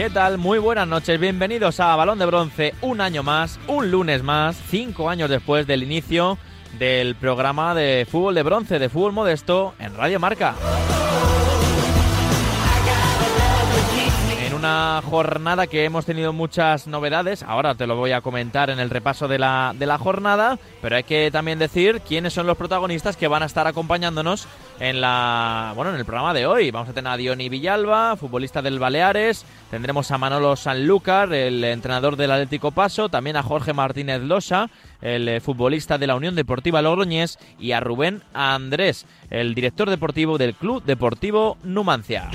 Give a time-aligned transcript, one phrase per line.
[0.00, 0.38] ¿Qué tal?
[0.38, 5.10] Muy buenas noches, bienvenidos a Balón de Bronce, un año más, un lunes más, cinco
[5.10, 6.38] años después del inicio
[6.78, 10.54] del programa de fútbol de bronce, de fútbol modesto en Radio Marca.
[14.60, 18.90] Una jornada que hemos tenido muchas novedades, ahora te lo voy a comentar en el
[18.90, 23.16] repaso de la, de la jornada, pero hay que también decir quiénes son los protagonistas
[23.16, 24.46] que van a estar acompañándonos
[24.78, 26.70] en la bueno en el programa de hoy.
[26.70, 32.16] Vamos a tener a Diony Villalba, futbolista del Baleares, tendremos a Manolo Sanlúcar, el entrenador
[32.16, 34.68] del Atlético Paso, también a Jorge Martínez Losa,
[35.00, 40.36] el eh, futbolista de la Unión Deportiva Logroñés, y a Rubén Andrés, el director deportivo
[40.36, 42.28] del Club Deportivo Numancia.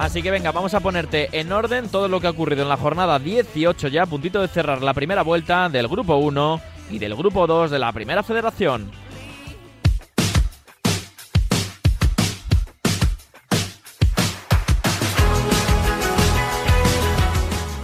[0.00, 2.78] Así que venga, vamos a ponerte en orden todo lo que ha ocurrido en la
[2.78, 6.58] jornada 18 ya, a puntito de cerrar la primera vuelta del grupo 1
[6.90, 8.90] y del grupo 2 de la primera federación.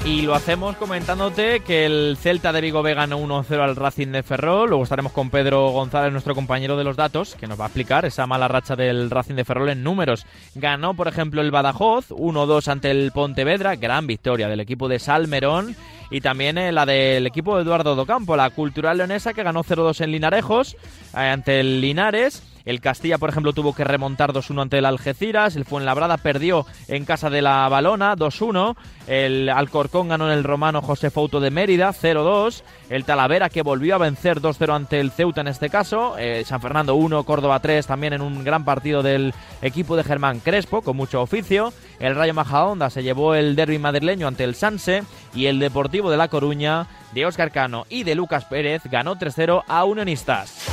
[0.06, 4.22] Y lo hacemos comentándote que el Celta de Vigo B ganó 1-0 al Racing de
[4.22, 4.68] Ferrol.
[4.68, 8.04] Luego estaremos con Pedro González, nuestro compañero de los datos, que nos va a explicar
[8.04, 10.24] esa mala racha del Racing de Ferrol en números.
[10.54, 13.74] Ganó, por ejemplo, el Badajoz 1-2 ante el Pontevedra.
[13.74, 15.74] Gran victoria del equipo de Salmerón.
[16.08, 20.02] Y también eh, la del equipo de Eduardo Docampo, la Cultural Leonesa, que ganó 0-2
[20.02, 20.74] en Linarejos
[21.14, 22.44] eh, ante el Linares.
[22.66, 25.54] El Castilla, por ejemplo, tuvo que remontar 2-1 ante el Algeciras.
[25.54, 28.76] El Fuenlabrada perdió en casa de la Balona 2-1.
[29.06, 32.64] El Alcorcón ganó en el romano José Fouto de Mérida 0-2.
[32.90, 36.18] El Talavera que volvió a vencer 2-0 ante el Ceuta en este caso.
[36.18, 40.40] Eh, San Fernando 1, Córdoba 3 también en un gran partido del equipo de Germán
[40.40, 41.72] Crespo con mucho oficio.
[42.00, 45.04] El Rayo Majadahonda se llevó el derby madrileño ante el Sanse.
[45.36, 49.62] Y el Deportivo de La Coruña de Óscar Cano y de Lucas Pérez ganó 3-0
[49.68, 50.66] a Unionistas.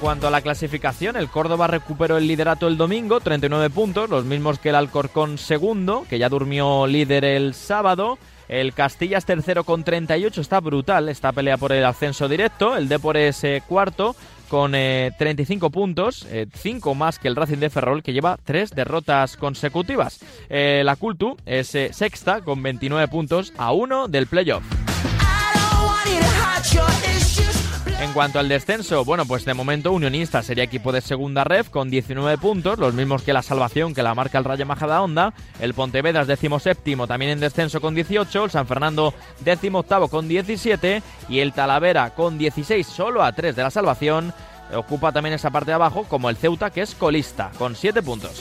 [0.00, 4.58] Cuanto a la clasificación, el Córdoba recuperó el liderato el domingo, 39 puntos, los mismos
[4.58, 8.18] que el Alcorcón segundo, que ya durmió líder el sábado.
[8.48, 12.76] El Castilla es tercero con 38, está brutal esta pelea por el ascenso directo.
[12.76, 14.16] El Depor es eh, cuarto
[14.48, 18.70] con 35 eh, puntos, 5 eh, más que el Racing de Ferrol, que lleva 3
[18.70, 20.20] derrotas consecutivas.
[20.48, 24.64] la Cultu es sexta con 29 puntos a 1 del playoff.
[27.86, 31.90] En cuanto al descenso, bueno, pues de momento Unionista sería equipo de segunda ref con
[31.90, 35.34] 19 puntos, los mismos que la salvación que la marca el Rayo Majadahonda.
[35.60, 38.44] El Pontevedra es décimo séptimo, también en descenso con 18.
[38.44, 41.02] El San Fernando décimo octavo con 17.
[41.28, 44.32] Y el Talavera con 16, solo a 3 de la salvación.
[44.74, 48.40] Ocupa también esa parte de abajo, como el Ceuta, que es colista, con 7 puntos.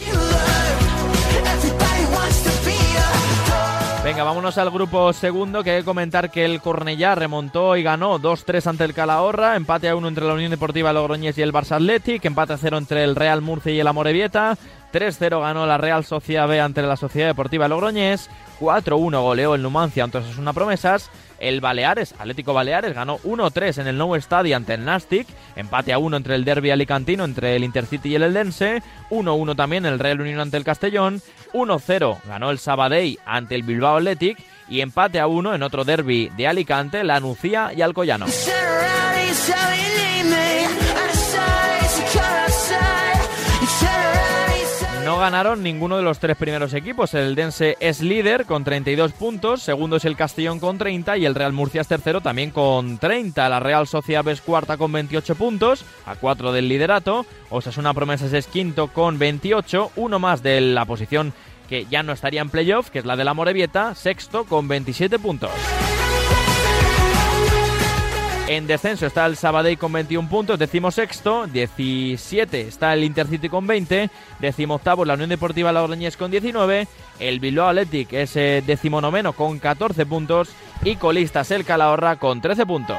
[4.10, 8.18] Venga, vámonos al grupo segundo, que hay que comentar que el Cornellá remontó y ganó
[8.18, 11.74] 2-3 ante el Calahorra, empate a 1 entre la Unión Deportiva Logroñés y el Barça
[11.74, 14.58] Athletic, empate a 0 entre el Real Murcia y el Amorebieta,
[14.92, 20.06] 3-0 ganó la Real Sociedad B ante la Sociedad Deportiva Logroñés, 4-1 goleó el Numancia
[20.06, 24.74] entonces es una promesas, el Baleares, Atlético Baleares, ganó 1-3 en el Nou Estadio ante
[24.74, 25.28] el Nastic.
[25.56, 28.84] Empate a 1 entre el Derby Alicantino, entre el Intercity y el Eldense.
[29.10, 31.22] 1-1 también el Real Unión ante el Castellón.
[31.54, 34.38] 1-0 ganó el Sabadell ante el Bilbao Athletic.
[34.68, 38.28] Y empate a 1 en otro derby de Alicante, la Nucía y Alcoyano.
[45.06, 47.14] No ganaron ninguno de los tres primeros equipos.
[47.14, 51.36] El Dense es líder con 32 puntos, segundo es el Castellón con 30 y el
[51.36, 53.50] Real Murcia es tercero también con 30.
[53.50, 57.26] La Real Sociedad es cuarta con 28 puntos, a 4 del liderato.
[57.50, 61.34] Osasuna Promesas es quinto con 28, uno más de la posición
[61.68, 65.18] que ya no estaría en playoff, que es la de la Morevieta, sexto con 27
[65.20, 65.52] puntos.
[68.50, 73.68] En descenso está el Sabadell con 21 puntos, decimo sexto, 17 está el Intercity con
[73.68, 74.10] 20,
[74.40, 76.88] decimo octavo la Unión Deportiva La Orleñez con 19,
[77.20, 80.50] el Bilbao Athletic es eh, decimonoveno con 14 puntos
[80.84, 82.98] y colistas el Calahorra con 13 puntos.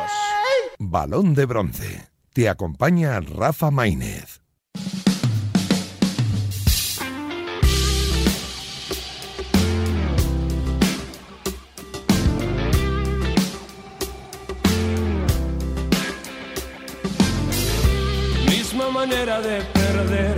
[0.78, 2.08] Balón de bronce.
[2.32, 4.39] Te acompaña Rafa Maínez.
[19.20, 20.36] Manera de perder.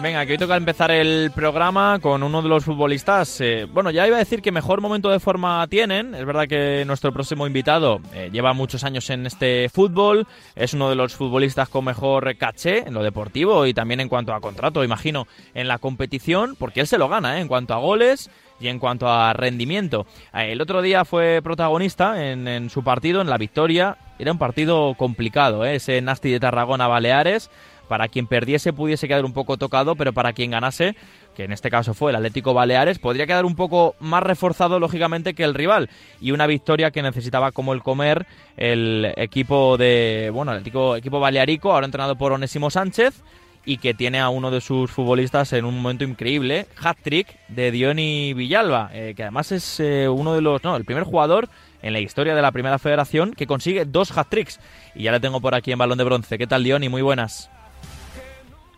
[0.00, 3.40] Venga, que hoy toca empezar el programa con uno de los futbolistas.
[3.40, 6.14] Eh, bueno, ya iba a decir que mejor momento de forma tienen.
[6.14, 10.28] Es verdad que nuestro próximo invitado eh, lleva muchos años en este fútbol.
[10.54, 14.32] Es uno de los futbolistas con mejor caché en lo deportivo y también en cuanto
[14.32, 17.40] a contrato, imagino, en la competición, porque él se lo gana, ¿eh?
[17.40, 18.30] En cuanto a goles,
[18.60, 20.06] y en cuanto a rendimiento.
[20.34, 23.96] Eh, el otro día fue protagonista en, su partido, en la victoria.
[24.18, 25.76] Era un partido complicado, ¿eh?
[25.76, 27.50] ese Nasti de Tarragona-Baleares.
[27.88, 30.94] Para quien perdiese pudiese quedar un poco tocado, pero para quien ganase,
[31.34, 35.32] que en este caso fue el Atlético Baleares, podría quedar un poco más reforzado lógicamente
[35.32, 35.88] que el rival.
[36.20, 38.26] Y una victoria que necesitaba como el comer
[38.58, 43.22] el equipo de, bueno, el equipo, equipo balearico, ahora entrenado por Onésimo Sánchez
[43.68, 48.32] y que tiene a uno de sus futbolistas en un momento increíble, hat-trick de Diony
[48.32, 51.50] Villalba, eh, que además es eh, uno de los, no, el primer jugador
[51.82, 54.58] en la historia de la Primera Federación que consigue dos hat-tricks.
[54.94, 56.38] Y ya le tengo por aquí en Balón de Bronce.
[56.38, 56.88] ¿Qué tal, Diony?
[56.88, 57.50] Muy buenas.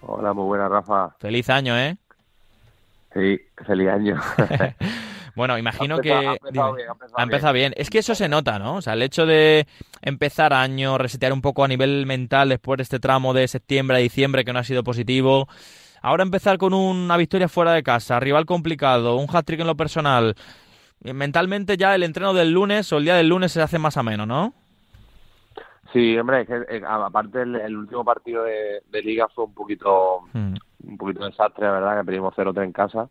[0.01, 1.15] Hola, muy buenas, Rafa.
[1.21, 1.97] Feliz año, ¿eh?
[3.15, 4.21] Sí, feliz año.
[5.41, 6.35] Bueno, imagino que ha
[7.23, 8.75] empezado, bien, Es que eso se nota, ¿no?
[8.75, 9.67] O sea, el hecho de
[10.03, 14.01] empezar año, resetear un poco a nivel mental después de este tramo de septiembre a
[14.01, 15.49] diciembre que no ha sido positivo.
[16.03, 20.35] Ahora empezar con una victoria fuera de casa, rival complicado, un hat-trick en lo personal.
[21.03, 24.27] Mentalmente ya el entreno del lunes o el día del lunes se hace más ameno,
[24.27, 24.53] ¿no?
[25.95, 30.55] Sí, hombre, eh, aparte el, último partido de, liga fue un poquito hmm.
[30.85, 33.09] un poquito desastre, la verdad, que pedimos 0-3 en casa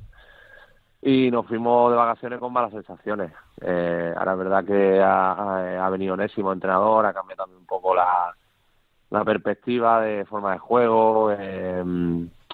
[1.01, 3.31] y nos fuimos de vacaciones con malas sensaciones.
[3.61, 7.95] Eh, ahora es verdad que ha, ha, venido Onésimo, entrenador, ha cambiado también un poco
[7.95, 8.35] la,
[9.09, 11.31] la perspectiva de forma de juego.
[11.31, 11.83] Eh,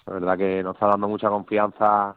[0.05, 2.15] la verdad que nos está dando mucha confianza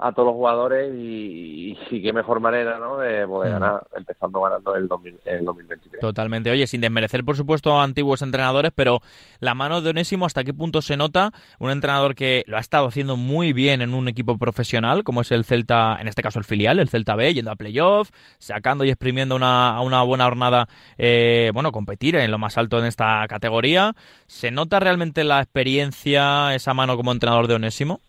[0.00, 2.98] a todos los jugadores y, y, qué mejor manera ¿no?
[2.98, 3.52] de poder mm.
[3.52, 6.00] ganar, empezando ganando el, 2023.
[6.00, 6.50] Totalmente.
[6.50, 9.00] Oye, sin desmerecer, por supuesto, a antiguos entrenadores, pero
[9.40, 11.32] la mano de Onésimo, ¿hasta qué punto se nota?
[11.58, 15.32] Un entrenador que lo ha estado haciendo muy bien en un equipo profesional, como es
[15.32, 18.88] el Celta, en este caso el filial, el Celta B, yendo a playoff, sacando y
[18.88, 23.94] exprimiendo una, una buena jornada, eh, bueno, competir en lo más alto en esta categoría.
[24.26, 28.00] ¿Se nota realmente la experiencia, esa mano como entrenador de Onésimo?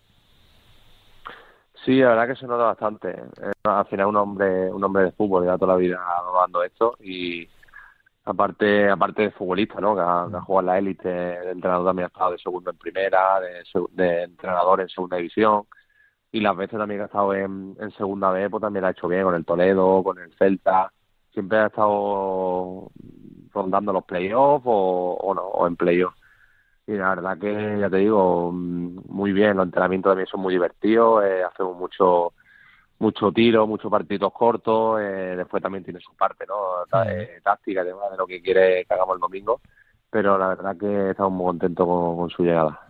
[1.85, 3.09] Sí, la verdad que se nota bastante.
[3.09, 5.99] Eh, al final un hombre, un hombre de fútbol, ya toda la vida
[6.39, 7.47] dando esto y
[8.25, 9.95] aparte aparte de futbolista, ¿no?
[9.95, 13.39] Que ha, jugado en la élite, de entrenador también ha estado de segundo en primera,
[13.39, 15.65] de, entrenador en segunda división
[16.31, 19.23] y las veces también que ha estado en, segunda vez, pues también ha hecho bien
[19.23, 20.91] con el Toledo, con el Celta,
[21.33, 22.91] siempre ha estado
[23.53, 26.20] rondando los playoffs o, o no, o en playoffs.
[26.91, 30.53] Y la verdad que, ya te digo, mm, muy bien, los entrenamientos también son muy
[30.53, 32.33] divertidos, eh, hacemos mucho
[32.99, 37.93] mucho tiro, muchos partidos cortos, eh, después también tiene su parte no eh, táctica, de
[38.15, 39.59] lo que quiere que hagamos el domingo
[40.11, 42.81] pero la verdad que estamos muy contentos con, su llegada.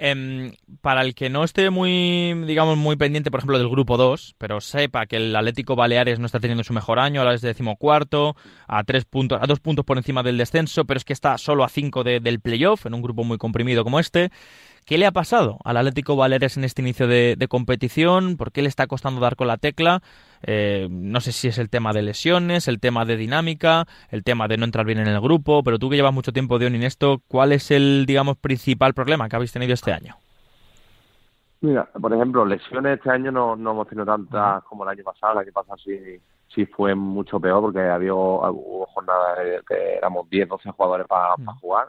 [0.00, 4.36] Em, para el que no esté muy, digamos, muy pendiente, por ejemplo, del grupo 2,
[4.38, 8.36] pero sepa que el Atlético Baleares no está teniendo su mejor año, ahora es decimocuarto,
[8.68, 11.64] a tres puntos, a dos puntos por encima del descenso, pero es que está solo
[11.64, 14.30] a cinco del playoff, en un grupo muy comprimido como este.
[14.84, 18.36] ¿Qué le ha pasado al Atlético Baleares en este inicio de, competición?
[18.36, 20.02] ¿Por qué le está costando dar con la tecla?
[20.42, 24.48] Eh, no sé si es el tema de lesiones, el tema de dinámica, el tema
[24.48, 26.82] de no entrar bien en el grupo, pero tú que llevas mucho tiempo de en
[26.82, 30.16] esto, ¿cuál es el, digamos, principal problema que habéis tenido este año?
[31.60, 35.32] Mira, por ejemplo, lesiones este año no, no hemos tenido tantas como el año pasado.
[35.32, 36.20] El año pasado sí,
[36.54, 41.88] sí fue mucho peor porque había hubo jornadas que éramos 10, 12 jugadores para jugar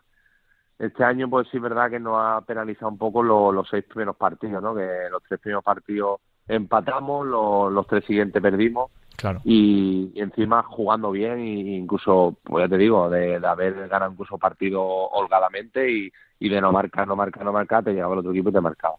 [0.80, 4.16] este año, pues sí es verdad que nos ha penalizado un poco los seis primeros
[4.16, 4.74] partidos, ¿no?
[4.74, 8.90] Que los tres primeros partidos empatamos, los, tres siguientes perdimos.
[9.18, 9.42] Claro.
[9.44, 14.82] Y, encima jugando bien, e incluso, pues ya te digo, de, haber ganado incluso partido
[14.82, 18.50] holgadamente y, y de no marcar, no marcar, no marcar, te llegaba el otro equipo
[18.50, 18.96] y te marcaba.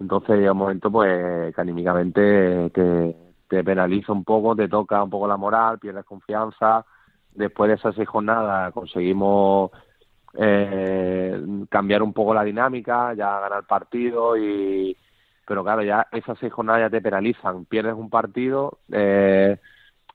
[0.00, 3.16] Entonces llega un momento, pues, que anímicamente que
[3.48, 6.84] te penaliza un poco, te toca un poco la moral, pierdes confianza.
[7.32, 9.70] Después de esas seis jornadas conseguimos
[10.38, 14.96] eh, cambiar un poco la dinámica, ya ganar partido y
[15.46, 19.56] pero claro, ya esas seis jornadas ya te penalizan, pierdes un partido, eh,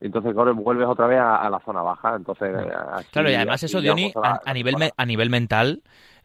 [0.01, 2.53] entonces claro, vuelves otra vez a, la zona baja, entonces
[3.11, 3.29] claro.
[3.29, 5.81] y además eso Diony a, nivel a nivel mental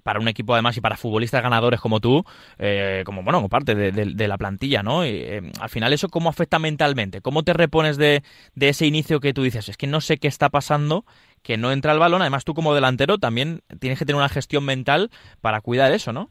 [0.07, 2.25] para un equipo además y para futbolistas ganadores como tú,
[2.59, 5.05] eh, como bueno, como parte de, la plantilla, ¿no?
[5.05, 8.23] Y, eh, al final eso cómo afecta mentalmente, cómo te repones de,
[8.55, 11.05] de, ese inicio que tú dices, es que no sé qué está pasando
[11.47, 12.23] que no entra el balón.
[12.23, 15.11] Además, tú como delantero también tienes que tener una gestión mental
[15.41, 16.29] para cuidar eso, ¿no?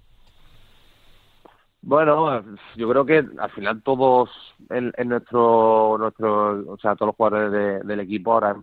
[1.81, 2.43] Bueno,
[2.75, 4.29] yo creo que al final todos
[4.69, 8.57] en, nuestro, nuestro, o sea, todos los jugadores del equipo ahora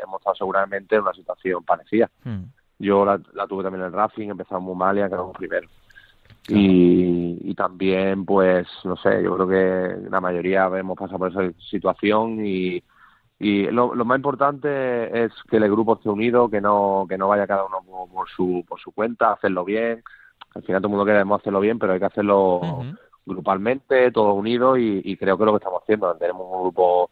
[0.00, 2.08] hemos estado seguramente en una situación parecida.
[2.22, 2.44] Hmm.
[2.78, 3.18] Yo la,
[3.48, 5.68] tuve también en el Racing, empezamos muy mal y acabamos primero.
[6.46, 11.52] Y, y, también, pues, no sé, yo creo que la mayoría hemos pasado por esa
[11.58, 12.82] situación y,
[13.42, 17.46] y lo, más importante es que el grupo esté unido, que no que no vaya
[17.46, 17.80] cada uno
[18.12, 20.04] por, su por su cuenta, hacerlo bien.
[20.54, 22.60] Al final todo el mundo queremos hacerlo bien, pero hay que hacerlo
[23.24, 26.14] grupalmente, todos unidos y, creo que lo que estamos haciendo.
[26.16, 27.10] Tenemos un grupo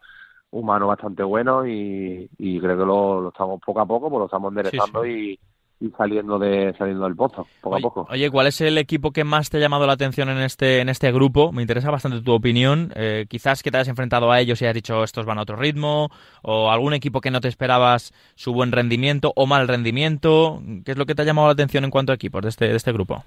[0.51, 5.07] humano bastante bueno y, creo que lo, estamos poco a poco, pues lo estamos enderezando
[5.07, 5.39] y
[5.79, 8.07] y saliendo de saliendo del pozo poco a poco.
[8.09, 10.89] Oye, ¿cuál es el equipo que más te ha llamado la atención en este en
[10.89, 11.51] este grupo?
[11.51, 12.91] Me interesa bastante tu opinión.
[12.95, 15.55] Eh, quizás que te hayas enfrentado a ellos y has dicho estos van a otro
[15.55, 16.09] ritmo,
[16.41, 20.61] o algún equipo que no te esperabas su buen rendimiento o mal rendimiento.
[20.83, 22.67] ¿Qué es lo que te ha llamado la atención en cuanto a equipos de este
[22.67, 23.23] de este grupo?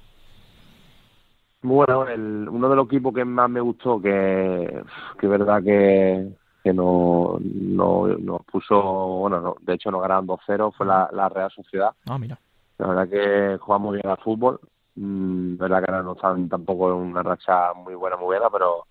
[1.63, 4.83] Bueno, el, uno de los equipos que más me gustó, que,
[5.21, 6.33] que verdad que,
[6.63, 11.29] que no, no, nos puso, bueno, no, de hecho nos ganaron 2-0, fue la, la,
[11.29, 11.91] Real Sociedad.
[12.09, 12.39] Ah, mira.
[12.79, 14.61] La verdad que jugamos bien al fútbol.
[14.95, 18.87] Mm, verdad que ahora no están tampoco en una racha muy buena, muy buena, pero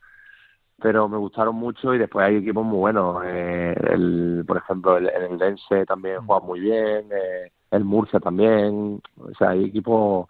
[0.82, 3.24] pero me gustaron mucho y después hay equipos muy buenos.
[3.24, 6.25] Eh, el, por ejemplo, el, el Dense también mm.
[6.25, 9.01] juega muy bien, eh, el Murcia también.
[9.18, 10.28] O sea, hay equipos,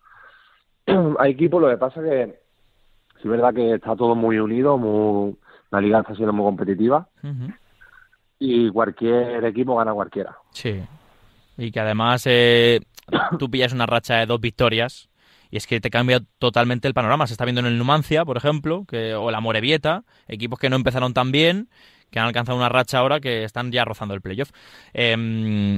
[1.20, 2.40] hay equipos, lo que pasa que
[3.22, 5.38] sí es verdad que está todo muy unido, muy
[5.72, 7.08] la liga está siendo muy competitiva
[8.40, 10.36] y cualquier equipo gana cualquiera.
[10.52, 10.82] Sí.
[11.58, 12.82] Y que además eh,
[13.40, 15.10] tú pillas una racha de dos victorias
[15.50, 17.28] y es que te cambia totalmente el panorama.
[17.28, 20.76] Se está viendo en el Numancia, por ejemplo, que, o la Morevieta, equipos que no
[20.76, 21.70] empezaron tan bien,
[22.10, 24.52] que han alcanzado una racha ahora que están ya rozando el playoff.
[24.94, 25.78] Eh,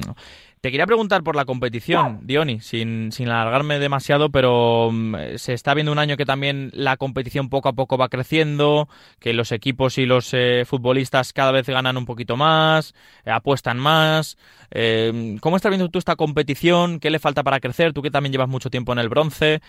[0.64, 5.74] te quería preguntar por la competición, Diony, sin, sin alargarme demasiado, pero mm, se está
[5.74, 8.88] viendo un año que también la competición poco a poco va creciendo,
[9.20, 13.78] que los equipos y los eh, futbolistas cada vez ganan un poquito más, eh, apuestan
[13.78, 14.38] más.
[14.72, 17.02] Eh, ¿Cómo estás viendo tú esta competición?
[17.02, 17.92] ¿Qué le falta para crecer?
[17.92, 19.60] Tú que también llevas mucho tiempo en el bronce,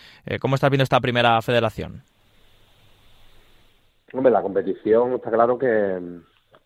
[0.41, 2.05] ¿cómo estás viendo esta primera federación?
[4.13, 5.99] Hombre, la competición está claro que,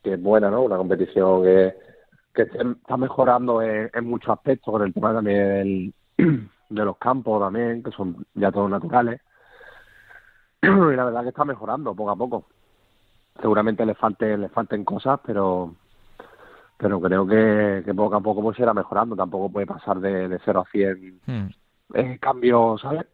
[0.04, 0.64] que es buena, ¿no?
[0.64, 1.87] Una competición que
[2.34, 7.90] que está mejorando en, muchos aspectos con el tema también de los campos también, que
[7.90, 9.20] son ya todos naturales.
[10.62, 12.46] y la verdad que está mejorando poco a poco.
[13.40, 15.74] Seguramente le falten, le falten cosas, pero
[16.76, 19.16] pero creo que, que poco a poco pues irá mejorando.
[19.16, 21.46] Tampoco puede pasar de, de 0 a 100 hmm.
[21.94, 23.06] eh, cambios, ¿sabes?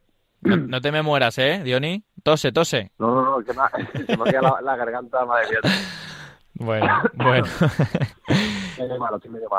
[0.42, 2.04] No, te me mueras, ¿eh, Diony?
[2.22, 2.92] Tose, tose.
[2.98, 5.60] No, no, no, que me, se me queda la, la garganta, madre mía.
[6.54, 7.46] Bueno, bueno.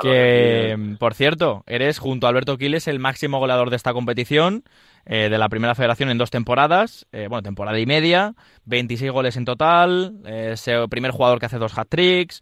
[0.01, 4.63] que, por cierto, eres junto a Alberto Quiles el máximo goleador de esta competición,
[5.05, 8.33] eh, de la primera federación en dos temporadas, eh, bueno, temporada y media,
[8.65, 12.41] 26 goles en total, eh, es el primer jugador que hace dos hat-tricks.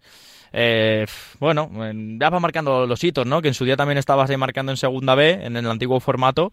[1.40, 1.68] bueno,
[2.20, 3.42] ya va marcando los hitos, ¿no?
[3.42, 6.52] Que en su día también estabas ahí marcando en segunda B, en el antiguo formato.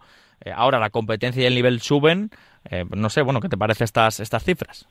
[0.55, 2.31] ahora la competencia y el nivel suben.
[2.95, 4.87] no sé, bueno, ¿qué te parece estas, estas cifras?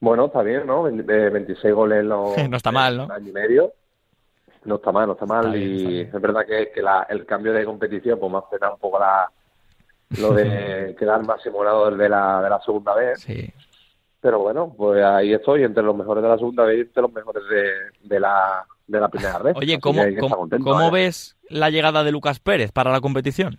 [0.00, 0.84] Bueno, está bien, ¿no?
[0.84, 3.12] 26 goles en los no está mal, ¿no?
[3.12, 3.72] año y medio.
[4.64, 5.56] No está mal, no está mal.
[5.56, 8.80] y es verdad que, que la, el cambio de competición pues me ha frenado un
[8.80, 9.30] poco la,
[10.18, 13.20] lo de quedar más simulado de la, de la segunda vez.
[13.20, 13.52] Sí.
[14.20, 17.12] Pero bueno, pues ahí estoy, entre los mejores de la segunda vez y entre los
[17.12, 19.56] mejores de, de la, de la primera vez.
[19.56, 20.02] Oye, ¿cómo,
[20.62, 23.56] ¿cómo, ves la llegada de Lucas Pérez para la competición?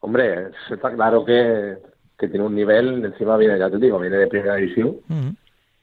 [0.00, 1.78] Hombre, está claro que
[2.18, 4.98] que tiene un nivel, encima viene, ya te digo, viene de primera división.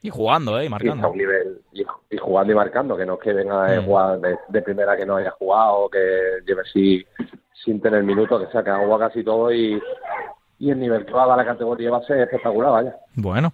[0.00, 0.66] Y jugando, ¿eh?
[0.66, 1.08] Y marcando.
[1.08, 4.62] Y, un nivel, y, jugando y marcando, que no es que venga a jugar de,
[4.62, 5.98] primera que no haya jugado, que
[6.46, 7.06] lleve así
[7.64, 9.80] sin tener minutos, que sea, que ha jugado casi todo y,
[10.58, 12.96] y el nivel que va a la categoría va a ser espectacular, vaya.
[13.14, 13.52] Bueno.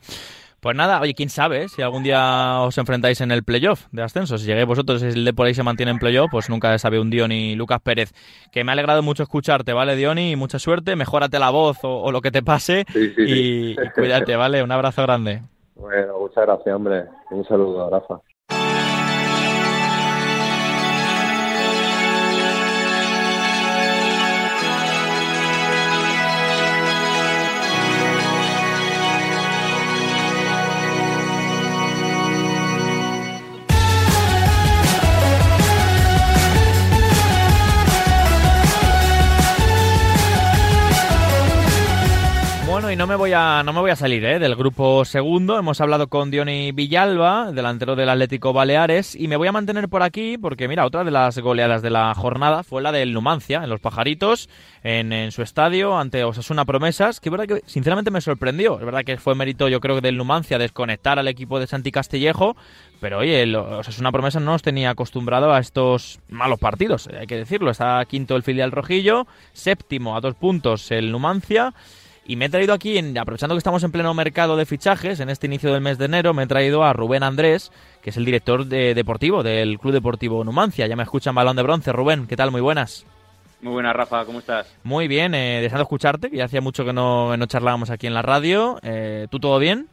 [0.61, 4.39] Pues nada, oye, quién sabe, si algún día os enfrentáis en el playoff de ascenso,
[4.39, 6.99] si lleguéis vosotros y el de por ahí se mantiene en playoff, pues nunca sabe
[6.99, 8.13] un Diony Lucas Pérez.
[8.51, 10.35] Que me ha alegrado mucho escucharte, ¿vale, Diony?
[10.35, 14.63] Mucha suerte, mejórate la voz o, lo que te pase y, y, cuídate, ¿vale?
[14.63, 15.43] Un abrazo grande.
[15.77, 17.05] Bueno, muchas gracias, hombre.
[17.31, 18.21] Un saludo, Rafa.
[42.91, 44.39] Y no me voy a, no me voy a salir ¿eh?
[44.39, 45.59] del grupo segundo.
[45.59, 50.03] Hemos hablado con Diony Villalba, delantero del Atlético Baleares, y me voy a mantener por
[50.03, 53.69] aquí porque, mira, otra de las goleadas de la jornada fue la del Numancia, en
[53.69, 54.49] Los Pajaritos,
[54.83, 58.79] en, su estadio, ante Osasuna Promesas, que verdad que sinceramente me sorprendió.
[58.79, 62.57] Es verdad que fue mérito, yo creo, del Numancia desconectar al equipo de Santi Castillejo,
[63.01, 67.37] pero oye, el Osasuna Promesas no nos tenía acostumbrado a estos malos partidos, hay que
[67.37, 67.71] decirlo.
[67.71, 71.75] Está quinto el filial rojillo, séptimo a dos puntos el Numancia.
[72.29, 75.47] Y me he traído aquí, aprovechando que estamos en pleno mercado de fichajes, en este
[75.47, 78.67] inicio del mes de enero, me he traído a Rubén Andrés, que es el director
[78.67, 80.87] de, deportivo del Club Deportivo Numancia.
[80.87, 81.91] Ya me escuchan balón de bronce.
[81.91, 82.51] Rubén, ¿qué tal?
[82.51, 83.07] Muy buenas.
[83.63, 84.71] Muy buena, Rafa, ¿cómo estás?
[84.85, 88.13] Muy bien, eh, deseando escucharte, que ya hacía mucho que no, no charlábamos aquí en
[88.13, 88.79] la radio.
[88.83, 89.89] Eh, ¿Tú todo bien?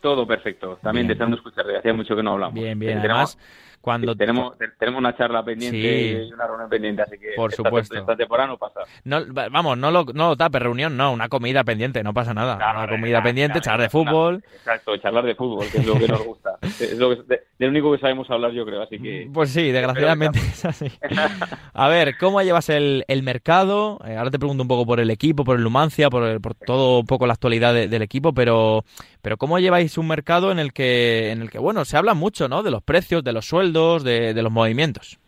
[0.00, 0.78] Todo perfecto.
[0.82, 1.18] También Bien.
[1.18, 2.54] deseando escucharte, hacía mucho que no hablamos.
[2.54, 2.96] Bien, bien.
[2.98, 4.14] Además, tenemos, cuando...
[4.16, 6.28] tenemos, tenemos una charla pendiente Sí.
[6.28, 7.96] y una reunión pendiente, así que Por esta- supuesto.
[7.98, 8.80] esta temporada no pasa.
[9.04, 12.56] No, vamos, no lo, no lo tape, reunión, no, una comida pendiente, no pasa nada.
[12.56, 14.42] Claro, una comida pendiente, charlar de fútbol.
[14.54, 16.58] Exacto, charlar de fútbol, que es lo que nos gusta.
[16.62, 19.28] es lo que, de, de lo único que sabemos hablar, yo creo, así que...
[19.32, 20.90] Pues sí, desgraciadamente es así.
[21.72, 23.98] A ver, ¿cómo llevas el, el mercado?
[24.06, 26.54] Eh, ahora te pregunto un poco por el equipo, por el Numancia, por, el- por
[26.54, 28.84] todo un poco la actualidad de- del equipo, pero,
[29.28, 32.48] pero ¿cómo lleváis un mercado en el que, en el que bueno, se habla mucho,
[32.48, 32.62] ¿no?
[32.62, 35.18] De los precios, de los sueldos, de, de los movimientos.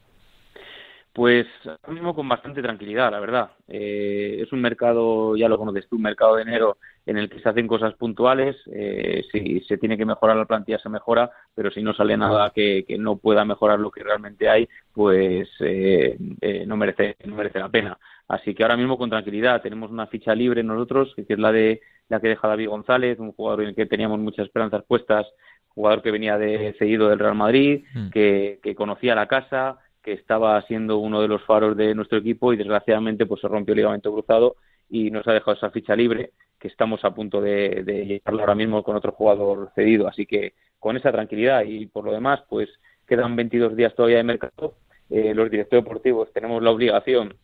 [1.12, 3.50] Pues ahora mismo con bastante tranquilidad, la verdad.
[3.69, 7.40] Eh, es un mercado, ya lo conoces tú, un mercado de enero en el que
[7.40, 8.57] se hacen cosas puntuales.
[8.73, 12.52] Eh, si se tiene que mejorar la plantilla, se mejora, pero si no sale nada
[12.54, 17.37] que, que no pueda mejorar lo que realmente hay, pues eh, eh, no, merece, no
[17.37, 17.99] merece la pena.
[18.28, 21.83] Así que ahora mismo con tranquilidad tenemos una ficha libre nosotros, que es la de
[22.11, 25.26] la que deja David González, un jugador en el que teníamos muchas esperanzas puestas,
[25.69, 28.11] jugador que venía de cedido del Real Madrid, Mm.
[28.11, 32.52] que, que conocía la casa, que estaba siendo uno de los faros de nuestro equipo
[32.52, 34.57] y desgraciadamente pues se rompió el ligamento cruzado
[34.88, 38.55] y nos ha dejado esa ficha libre que estamos a punto de, de llevarla ahora
[38.55, 40.09] mismo con otro jugador cedido.
[40.09, 42.69] Así que con esa tranquilidad y por lo demás pues
[43.07, 44.75] quedan 22 días todavía de mercado.
[45.11, 47.35] Eh, los directores deportivos tenemos la obligación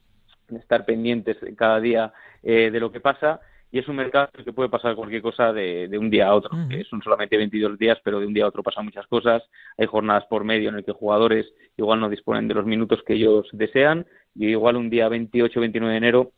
[0.49, 3.40] de estar pendientes cada día eh, de lo que pasa
[3.73, 6.28] y es un mercado en el que puede pasar cualquier cosa de, de un día
[6.28, 6.50] a otro.
[6.88, 9.42] Son solamente 22 días, pero de un día a otro pasan muchas cosas.
[9.76, 11.46] Hay jornadas por medio en el que jugadores
[11.76, 15.92] igual no disponen de los minutos que ellos desean y igual un día 28 29
[15.92, 16.32] de enero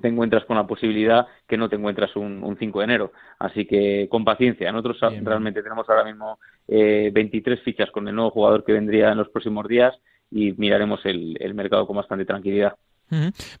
[0.00, 3.12] te encuentras con la posibilidad que no te encuentras un, un 5 de enero.
[3.38, 4.72] Así que con paciencia.
[4.72, 5.26] Nosotros Bien, bien.
[5.26, 9.28] realmente tenemos ahora mismo eh, 23 fichas con el nuevo jugador que vendría en los
[9.28, 9.94] próximos días
[10.30, 12.74] y miraremos el, el mercado con bastante tranquilidad.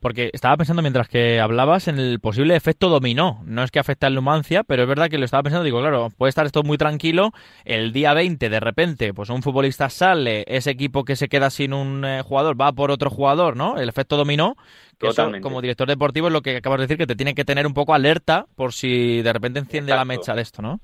[0.00, 3.42] Porque estaba pensando mientras que hablabas en el posible efecto dominó.
[3.44, 5.64] No es que afecte al Numancia, pero es verdad que lo estaba pensando.
[5.64, 7.32] Digo, claro, puede estar esto muy tranquilo.
[7.64, 11.74] El día 20, de repente, pues un futbolista sale, ese equipo que se queda sin
[11.74, 13.78] un eh, jugador va por otro jugador, ¿no?
[13.78, 14.56] El efecto dominó.
[14.98, 15.42] Que eso, Totalmente.
[15.42, 17.74] como director deportivo, es lo que acabas de decir, que te tiene que tener un
[17.74, 20.80] poco alerta por si de repente enciende la mecha de esto, ¿no?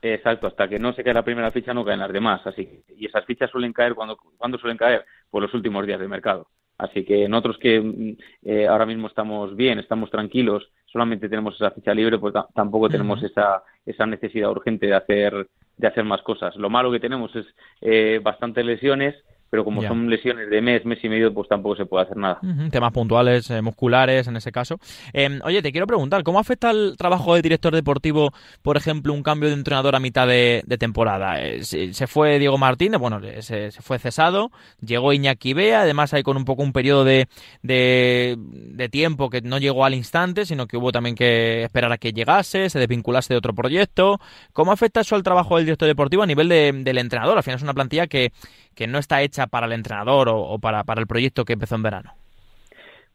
[0.00, 2.40] Exacto, hasta que no se cae la primera ficha no caen las demás.
[2.46, 5.98] Así que- y esas fichas suelen caer cuando, cuando suelen caer, por los últimos días
[6.00, 6.48] del mercado.
[6.78, 11.72] Así que nosotros que mm, eh, ahora mismo estamos bien, estamos tranquilos, solamente tenemos esa
[11.72, 16.22] ficha libre, pues ta- tampoco tenemos esa, esa necesidad urgente de hacer, de hacer más
[16.22, 16.54] cosas.
[16.56, 17.46] Lo malo que tenemos es
[17.80, 19.14] eh, bastantes lesiones,
[19.50, 19.88] pero como Ya.
[19.88, 22.38] son lesiones de mes, mes y medio, pues tampoco se puede hacer nada.
[22.70, 24.78] Temas puntuales, eh, musculares, en ese caso.
[25.12, 28.32] Eh, oye, te quiero preguntar, ¿cómo afecta el trabajo de director deportivo,
[28.62, 31.42] por ejemplo, un cambio de entrenador a mitad de, de temporada?
[31.42, 34.50] Eh, se, se fue Diego Martínez, bueno, se, se fue cesado,
[34.84, 37.28] llegó Iñaki Bea, además hay con un poco un periodo de,
[37.62, 41.98] de, de tiempo que no llegó al instante, sino que hubo también que esperar a
[41.98, 44.20] que llegase, se desvinculase de otro proyecto.
[44.52, 47.36] ¿Cómo afecta eso al trabajo del director deportivo a nivel de- del entrenador?
[47.36, 48.32] Al final es una plantilla que,
[48.78, 51.74] que no está hecha para el entrenador o, o para, para el proyecto que empezó
[51.74, 52.12] en verano.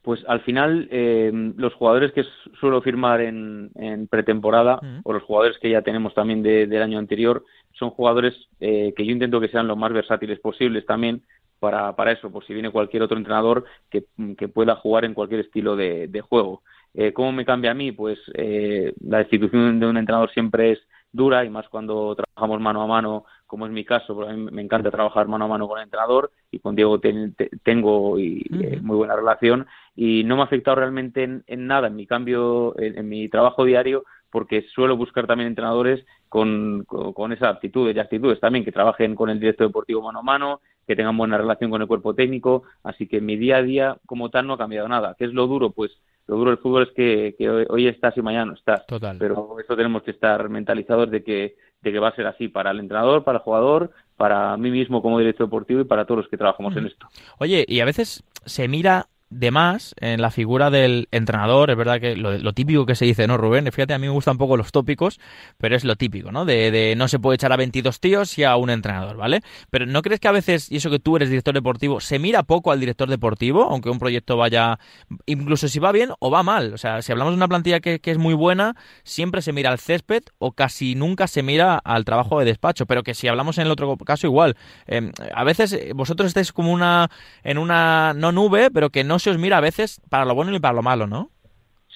[0.02, 2.26] Pues al final, eh, los jugadores que
[2.60, 7.00] suelo firmar en, en pretemporada, o los jugadores que ya tenemos también de- del año
[7.00, 7.46] anterior,
[7.80, 11.22] son jugadores eh, que yo intento que sean lo más versátiles posibles también
[11.62, 14.04] para, para eso, por si viene cualquier otro entrenador que,
[14.38, 16.62] que pueda jugar en cualquier estilo de, de juego.
[16.94, 17.94] Eh, ¿Cómo me cambia a mí?
[17.94, 20.80] Pues eh, la destitución de un entrenador siempre es
[21.14, 23.24] dura y más cuando trabajamos mano a mano,
[23.54, 25.84] como es mi caso, porque a mí me encanta trabajar mano a mano con el
[25.84, 30.42] entrenador y con Diego ten- te- tengo y, eh, muy buena relación y no me
[30.42, 34.64] ha afectado realmente en, en nada en mi cambio, en, en mi trabajo diario, porque
[34.74, 39.30] suelo buscar también entrenadores con, con, con esas aptitudes y actitudes también, que trabajen con
[39.30, 43.08] el director deportivo mano a mano, que tengan buena relación con el cuerpo técnico, así
[43.08, 45.16] que mi día a día como tal no ha cambiado nada.
[45.20, 45.70] ¿Qué es lo duro?
[45.70, 45.92] Pues
[46.28, 49.18] lo duro del fútbol es que, que hoy, hoy estás y mañana no estás Total.
[49.20, 52.72] pero eso tenemos que estar mentalizados de que, de que va a ser así para
[52.72, 56.28] el entrenador, para el jugador, para mí mismo como director deportivo y para todos los
[56.30, 57.08] que trabajamos en esto.
[57.40, 62.00] Oye, y a veces se mira de más en la figura del entrenador, es verdad
[62.00, 63.72] que lo, típico que se dice, ¿no, Rubén?
[63.72, 65.20] Fíjate, a mí me gustan un poco los tópicos,
[65.58, 66.46] pero es lo típico, ¿no?
[66.46, 69.42] De, no se puede echar a 22 tíos y a un entrenador, ¿vale?
[69.70, 72.44] Pero ¿no crees que a veces, y eso que tú eres director deportivo, se mira
[72.44, 74.80] poco al director deportivo, aunque un proyecto vaya,
[75.26, 76.74] incluso si va bien o va mal?
[76.74, 79.72] O sea, si hablamos de una plantilla que, que es muy buena, siempre se mira
[79.72, 83.58] al césped o casi nunca se mira al trabajo de despacho, pero que si hablamos
[83.58, 84.56] en el otro caso igual,
[84.88, 87.10] eh, a veces eh, vosotros estáis como una,
[87.44, 90.54] en una, no nube, pero que no se os mira a veces para lo bueno
[90.56, 91.32] y para lo malo, ¿no?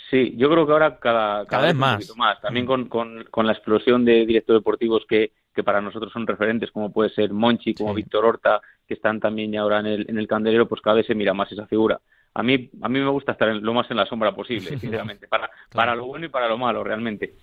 [0.09, 1.95] Sí, yo creo que ahora cada, Cada vez un más.
[1.95, 2.39] poquito más.
[2.41, 2.67] También Mm.
[2.67, 6.91] con, con, con la explosión de directores deportivos que, que para nosotros son referentes, como
[6.93, 7.97] puede ser Monchi, como Sí.
[7.97, 11.07] Víctor Horta, que están también ya ahora en el, en el candelero, pues cada vez
[11.07, 11.99] se mira más esa figura.
[12.33, 15.49] a mí, a mí me gusta estar lo más en la sombra posible, sinceramente, para,
[15.73, 17.33] para lo bueno y para lo malo, realmente.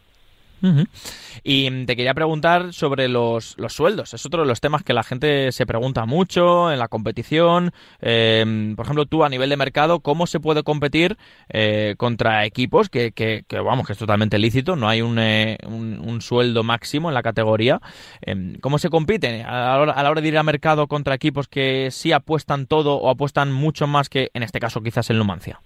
[1.42, 4.14] Y te quería preguntar sobre los, los, sueldos.
[4.14, 7.72] Es otro de los temas que la gente se pregunta mucho en la competición.
[8.00, 11.16] Em, por ejemplo, tú a nivel de mercado, ¿cómo se puede competir
[11.50, 14.76] eh, contra equipos que, que, vamos, que es totalmente lícito?
[14.76, 17.80] No hay un, eh, un, sueldo máximo en la categoría.
[18.22, 21.14] Em, ¿Cómo se compite a la, hora, a la hora de ir al mercado contra
[21.14, 25.18] equipos que sí apuestan todo o apuestan mucho más que, en este caso, quizás el
[25.18, 25.60] Numancia?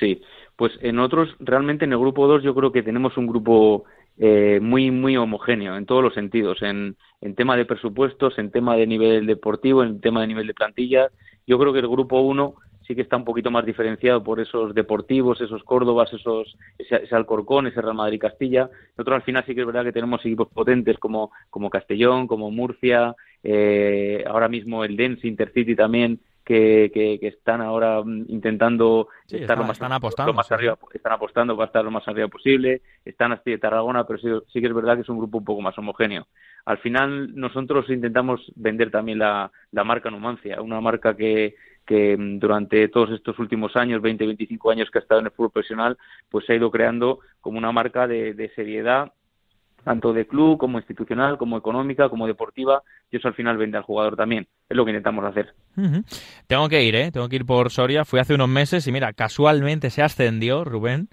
[0.00, 0.20] Sí,
[0.56, 3.84] pues en otros, realmente en el grupo 2 yo creo que tenemos un grupo
[4.18, 8.76] eh, muy muy homogéneo en todos los sentidos, en, en tema de presupuestos, en tema
[8.76, 11.10] de nivel deportivo, en tema de nivel de plantilla.
[11.46, 12.54] Yo creo que el grupo 1
[12.86, 17.66] sí que está un poquito más diferenciado por esos deportivos, esos Córdobas, esos ese, Alcorcón,
[17.66, 18.68] ese Real Madrid Castilla.
[18.96, 22.50] Nosotros al final sí que es verdad que tenemos equipos potentes como, como Castellón, como
[22.50, 29.56] Murcia, eh, ahora mismo el Dense Intercity también, que, que, están ahora mm, intentando estar
[29.56, 33.50] lo más, apostando, más arriba, están apostando para estar lo más arriba posible, están hasta
[33.50, 35.76] de Tarragona, pero sí, sí, que es verdad que es un grupo un poco más
[35.78, 36.26] homogéneo.
[36.66, 41.54] Al final nosotros intentamos vender también la, la marca Numancia, una marca que,
[41.86, 45.32] que mm, durante todos estos últimos años, 20, 25 años que ha estado en el
[45.32, 45.96] fútbol profesional,
[46.30, 49.12] pues se ha ido creando como una marca de, de seriedad
[49.84, 53.84] tanto de club como institucional, como económica, como deportiva, y eso al final vende al
[53.84, 54.46] jugador también.
[54.68, 55.54] Es lo que intentamos hacer.
[56.46, 57.10] Tengo que ir, ¿eh?
[57.12, 58.04] Tengo que ir por Soria.
[58.04, 61.08] Fui hace unos meses y mira, casualmente se ascendió Rubén.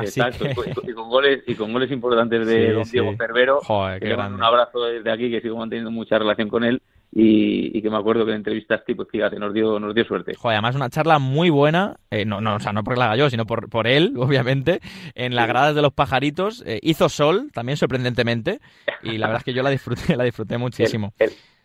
[0.00, 0.46] exacto.
[0.82, 3.60] Y, con goles, y con goles importantes de don Diego Cervero.
[3.60, 6.80] Joder, qué Un abrazo desde aquí, que sigo manteniendo mucha relación con él
[7.16, 10.34] y, que me acuerdo que en entrevistas tipo, fíjate, nos dio, nos dio suerte.
[10.34, 13.16] Joder, además una charla muy buena, eh, no, no, o sea, no porque la haga
[13.16, 14.80] yo, sino por, por él, obviamente,
[15.14, 16.64] en las gradas de los pajaritos.
[16.66, 18.58] Eh, hizo sol, también sorprendentemente,
[19.02, 21.14] y la verdad es que yo la disfruté, la disfruté muchísimo.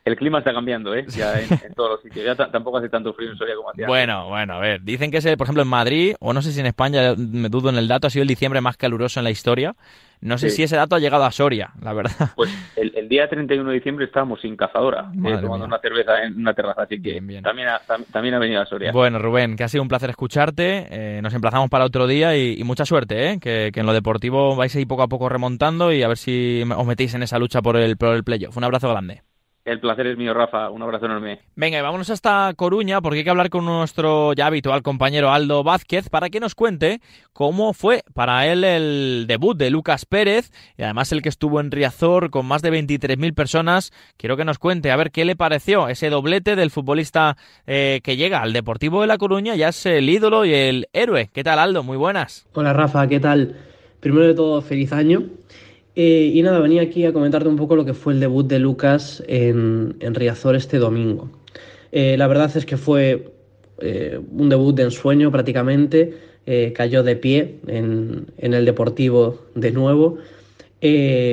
[0.05, 1.05] El, clima está cambiando, ¿eh?
[1.09, 2.25] Ya en, todos los sitios.
[2.25, 3.85] Ya tampoco hace tanto frío en Soria como hacía.
[3.85, 4.81] Bueno, bueno, a ver.
[4.81, 7.69] Dicen que es, por ejemplo, en Madrid, o no sé si en España, me dudo
[7.69, 9.75] en el dato, ha sido el diciembre más caluroso en la historia.
[10.21, 12.31] No sé si ese dato ha llegado a Soria, la verdad.
[12.35, 16.53] Pues el, día 31 de diciembre estábamos sin cazadora, eh, tomando una cerveza en una
[16.53, 18.91] terraza, así que También, ha, también ha venido a Soria.
[18.91, 20.87] Bueno, Rubén, que ha sido un placer escucharte.
[20.91, 23.39] Eh, nos emplazamos para otro día y, mucha suerte, ¿eh?
[23.39, 26.63] Que, en lo deportivo vais a ir poco a poco remontando y a ver si
[26.63, 28.57] os metéis en esa lucha por el, por el playoff.
[28.57, 29.23] Un abrazo grande.
[29.69, 30.71] El placer es mío, Rafa.
[30.71, 31.41] Un abrazo enorme.
[31.55, 35.63] Venga, y vámonos hasta Coruña porque hay que hablar con nuestro ya habitual compañero Aldo
[35.63, 37.01] Vázquez para que nos cuente
[37.33, 41.69] cómo fue para él el debut de Lucas Pérez y además el que estuvo en
[41.69, 43.91] Riazor con más de 23.000 personas.
[44.17, 48.17] Quiero que nos cuente a ver qué le pareció ese doblete del futbolista eh, que
[48.17, 49.55] llega al Deportivo de La Coruña.
[49.55, 51.29] Ya es el ídolo y el héroe.
[51.31, 51.83] ¿Qué tal, Aldo?
[51.83, 52.47] Muy buenas.
[52.53, 53.07] Hola, Rafa.
[53.07, 53.55] ¿Qué tal?
[53.99, 55.25] Primero de todo, feliz año.
[56.01, 58.57] Eh, y nada, venía aquí a comentarte un poco lo que fue el debut de
[58.57, 61.29] Lucas en, Riazor este domingo.
[61.91, 63.33] Eh, la verdad es que fue
[63.81, 66.13] eh, un debut de ensueño prácticamente,
[66.73, 70.19] cayó de pie en, el Deportivo de nuevo,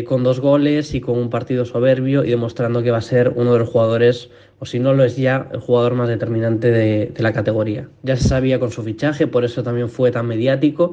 [0.08, 3.52] con dos goles y con un partido soberbio y demostrando que va a ser uno
[3.52, 7.32] de los jugadores, o si no lo es ya, el jugador más determinante de la
[7.32, 7.88] categoría.
[8.02, 10.92] Ya se sabía con su fichaje, por eso también fue tan mediático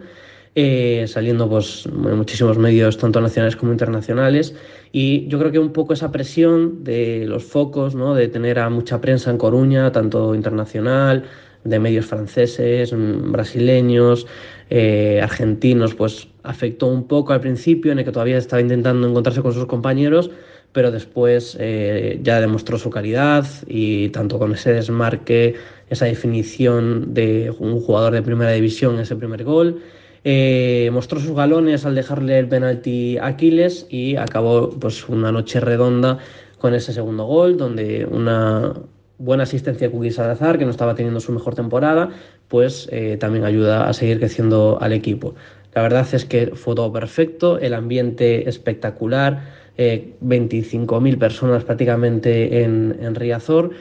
[0.55, 4.55] eh, saliendo pues, en muchísimos medios, tanto nacionales como internacionales.
[4.91, 8.13] Y yo creo que un poco esa presión de los focos, ¿no?
[8.13, 11.23] de tener a mucha prensa en Coruña, tanto internacional,
[11.63, 14.27] de medios franceses, mm, brasileños,
[14.69, 19.41] eh, argentinos, pues afectó un poco al principio, en el que todavía estaba intentando encontrarse
[19.41, 20.29] con sus compañeros,
[20.71, 25.55] pero después eh, ya demostró su calidad y tanto con ese desmarque,
[25.89, 29.81] esa definición de un jugador de primera división, ese primer gol,
[30.23, 35.59] eh, mostró sus galones al dejarle el penalti a Aquiles y acabó pues, una noche
[35.59, 36.19] redonda
[36.59, 38.73] con ese segundo gol, donde una
[39.17, 42.09] buena asistencia de Kuki Salazar, que no estaba teniendo su mejor temporada,
[42.47, 45.36] pues eh, también ayuda a seguir creciendo al equipo.
[45.73, 49.43] La verdad es que fue todo perfecto, el ambiente espectacular,
[49.77, 53.71] eh, 25.000 personas prácticamente en, en, Riazor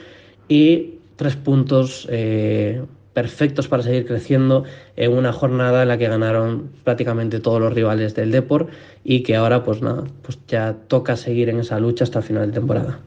[0.47, 2.81] y tres puntos eh,
[3.13, 4.63] perfectos para seguir creciendo
[4.95, 8.69] en una jornada en la que ganaron prácticamente todos los rivales del Deport
[9.03, 12.47] y que ahora pues nada, pues ya toca seguir en esa lucha hasta el final
[12.47, 12.99] de temporada.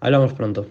[0.00, 0.66] Hablamos pronto.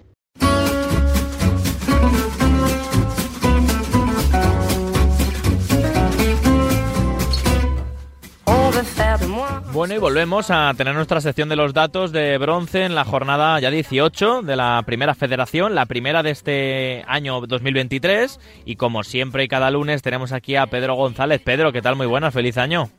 [9.73, 13.59] Bueno, y volvemos a tener nuestra sección de los datos de bronce en la jornada
[13.59, 18.39] ya 18 de la primera federación, la primera de este año 2023.
[18.65, 21.41] Y como siempre y cada lunes tenemos aquí a Pedro González.
[21.43, 21.95] Pedro, ¿qué tal?
[21.95, 22.91] Muy buenas, feliz año.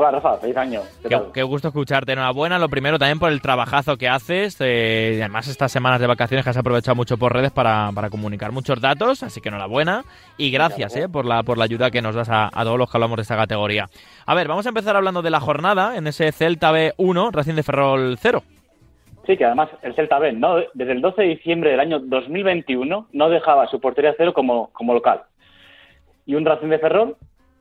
[0.00, 0.80] Hola Rafa, feliz año.
[1.34, 2.12] ¿Qué, gusto escucharte.
[2.12, 4.58] Enhorabuena, lo primero también por el trabajazo que haces.
[4.58, 8.50] Eh, y además estas semanas de vacaciones que has aprovechado mucho por redes para, comunicar
[8.50, 10.04] muchos datos, así que enhorabuena.
[10.38, 12.96] Y gracias eh, por, la, por la ayuda que nos das a, todos los que
[12.96, 13.90] hablamos de esta categoría.
[14.24, 17.62] A ver, vamos a empezar hablando de la jornada en ese Celta B1, Racing de
[17.62, 18.42] Ferrol 0.
[19.26, 20.60] Sí, que además el Celta B, ¿no?
[20.72, 24.94] desde el 12 de diciembre del año 2021, no dejaba su portería cero como, como
[24.94, 25.24] local.
[26.24, 27.16] Y un Racing de Ferrol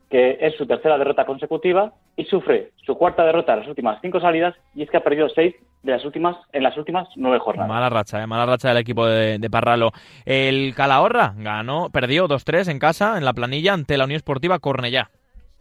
[0.09, 4.19] que es su tercera derrota consecutiva y sufre su cuarta derrota en las últimas cinco
[4.19, 7.69] salidas y es que ha perdido seis de las últimas en las últimas nueve jornadas.
[7.69, 8.27] Mala racha, ¿eh?
[8.27, 9.91] mala racha del equipo de, Parralo.
[10.25, 15.09] El Calahorra ganó, perdió 2-3 en casa en la planilla ante la Unión Esportiva Cornellá.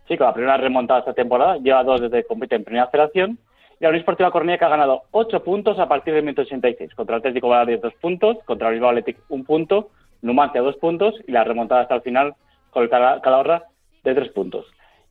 [0.08, 3.38] Sí, con la primera remontada esta temporada, lleva dos desde que compite en primera federación
[3.78, 7.16] y la Unión Esportiva Cornellá que ha ganado ocho puntos a partir del 186, contra
[7.16, 11.32] el Atlético Baleares dos puntos, contra el Bilbao Athletic un punto, Numancia dos puntos y
[11.32, 12.34] la remontada hasta el final
[12.70, 13.64] con el Calahorra
[14.02, 14.66] de tres puntos.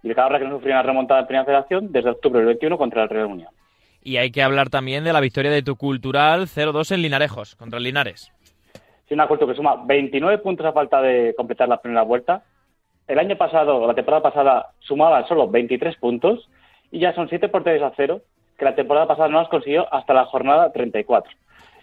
[0.08, 2.78] Y el Calahorra que no sufrió una remontada en primera federación desde octubre del 21
[2.78, 3.50] contra el Real Unión.
[4.02, 7.78] Y hay que hablar también de la victoria de tu cultural 0-2 en Linarejos, contra
[7.78, 8.32] el Linares.
[9.06, 12.44] Sí, un acuerdo que suma 29 puntos a falta de completar la primera vuelta.
[13.06, 16.50] El año pasado, la temporada pasada, sumaba solo 23 puntos
[16.90, 18.22] y ya son 7 porterías a cero
[18.58, 21.30] que la temporada pasada no las consiguió hasta la jornada 34.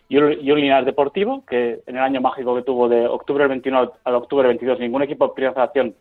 [0.08, 3.42] Y un, y un Linares Deportivo que en el año mágico que tuvo de octubre
[3.42, 5.94] del 21 al octubre del 22 ningún equipo de primera federación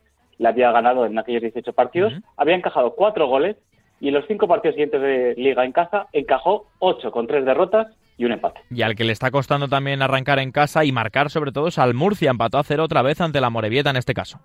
[0.43, 3.55] le había ganado en aquellos 18 partidos, había encajado cuatro goles
[4.01, 7.87] y en los cinco partidos siguientes de liga en casa encajó ocho con tres derrotas
[8.17, 8.59] y un empate.
[8.69, 11.79] Y al que le está costando también arrancar en casa y marcar sobre todo es
[11.79, 14.39] al Murcia, empató a cero otra vez ante la Morevieta en este caso.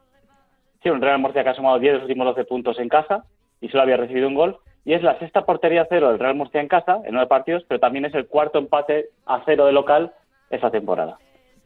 [0.84, 3.24] Sí, un Real Murcia que ha sumado 10 de los últimos 12 puntos en casa
[3.60, 4.58] y solo había recibido un gol.
[4.84, 7.64] Y es la sexta portería a cero del Real Murcia en casa en nueve partidos,
[7.66, 10.12] pero también es el cuarto empate a cero de local
[10.48, 11.18] esa temporada.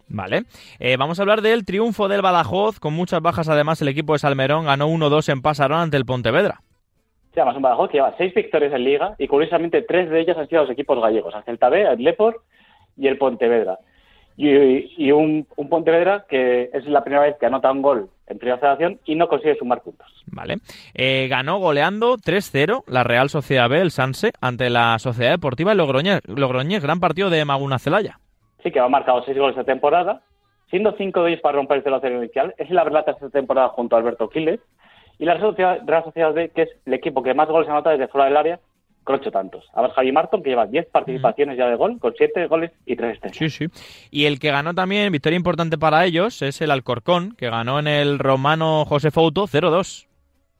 [0.08, 0.44] Vale.
[0.78, 4.18] Eh, vamos a hablar del triunfo del Badajoz, con muchas bajas además el equipo de
[4.18, 6.60] Salmerón ganó 1-2 en Pasarón ante el Pontevedra.
[7.32, 10.36] Sí, además un Badajoz que lleva seis victorias en Liga y curiosamente tres de ellas
[10.36, 12.42] han sido los equipos gallegos, el Celta B, el Lepor
[12.96, 13.78] y el Pontevedra.
[14.36, 18.98] Y, un, Pontevedra que es la primera vez que anota un gol en primera federación
[19.04, 20.06] y no consigue sumar puntos.
[20.26, 20.56] Vale.
[20.94, 26.20] Eh, ganó goleando 3-0 la Real Sociedad B, el Sanse, ante la Sociedad Deportiva Logroñés.
[26.26, 28.18] Logroñés, gran partido de Maguna Celaya
[28.62, 30.22] sí que ha marcado seis goles esta temporada,
[30.70, 32.54] siendo cinco de ellos para romper el 0 inicial.
[32.58, 34.60] Es la verdad esta temporada junto a Alberto Quiles.
[35.18, 38.24] Y la Real Sociedad B, que es el equipo que más goles anota desde fuera
[38.24, 38.60] del área,
[39.04, 39.68] con ocho tantos.
[39.74, 42.96] A ver, Javi Marton, que lleva diez participaciones ya de gol, con siete goles y
[42.96, 43.54] tres extensiones.
[43.54, 44.08] Sí, sí.
[44.10, 47.88] Y el que ganó también, victoria importante para ellos, es el Alcorcón, que ganó en
[47.88, 50.06] el romano José Fouto 0-2.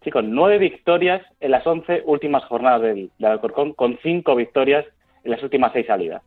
[0.05, 4.85] Sí, con nueve victorias en las once últimas jornadas del, del Alcorcón, con cinco victorias
[5.25, 6.23] en las últimas seis salidas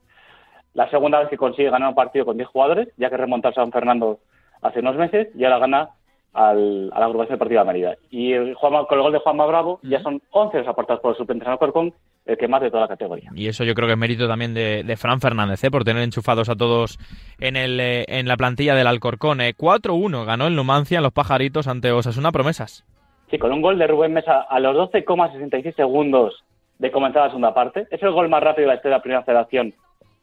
[0.75, 3.53] la segunda vez que consigue ganar un partido con 10 jugadores, ya que remontó a
[3.53, 4.19] San Fernando
[4.61, 5.89] hace unos meses, y ahora gana
[6.33, 7.95] al, a la agrupación deportiva de Mérida.
[8.11, 11.17] Y el con el gol de Juanma Bravo ya son 11 los aportados por el
[11.17, 11.93] suplente Alcorcón,
[12.25, 13.31] el que más de toda la categoría.
[13.33, 15.71] Y eso yo creo que es mérito también de, Fran Fernández, ¿eh?
[15.71, 16.99] por tener enchufados a todos
[17.39, 19.39] en, el, eh, en la plantilla del Alcorcón.
[19.39, 22.83] 4-1 eh, ganó el Numancia en los pajaritos ante Osasuna Promesas.
[23.31, 26.43] Sí, con un gol de Rubén Mesa a los 12,66 segundos
[26.79, 27.87] de comenzar la segunda parte.
[27.91, 29.73] Es el gol más rápido de la historia de la primera federación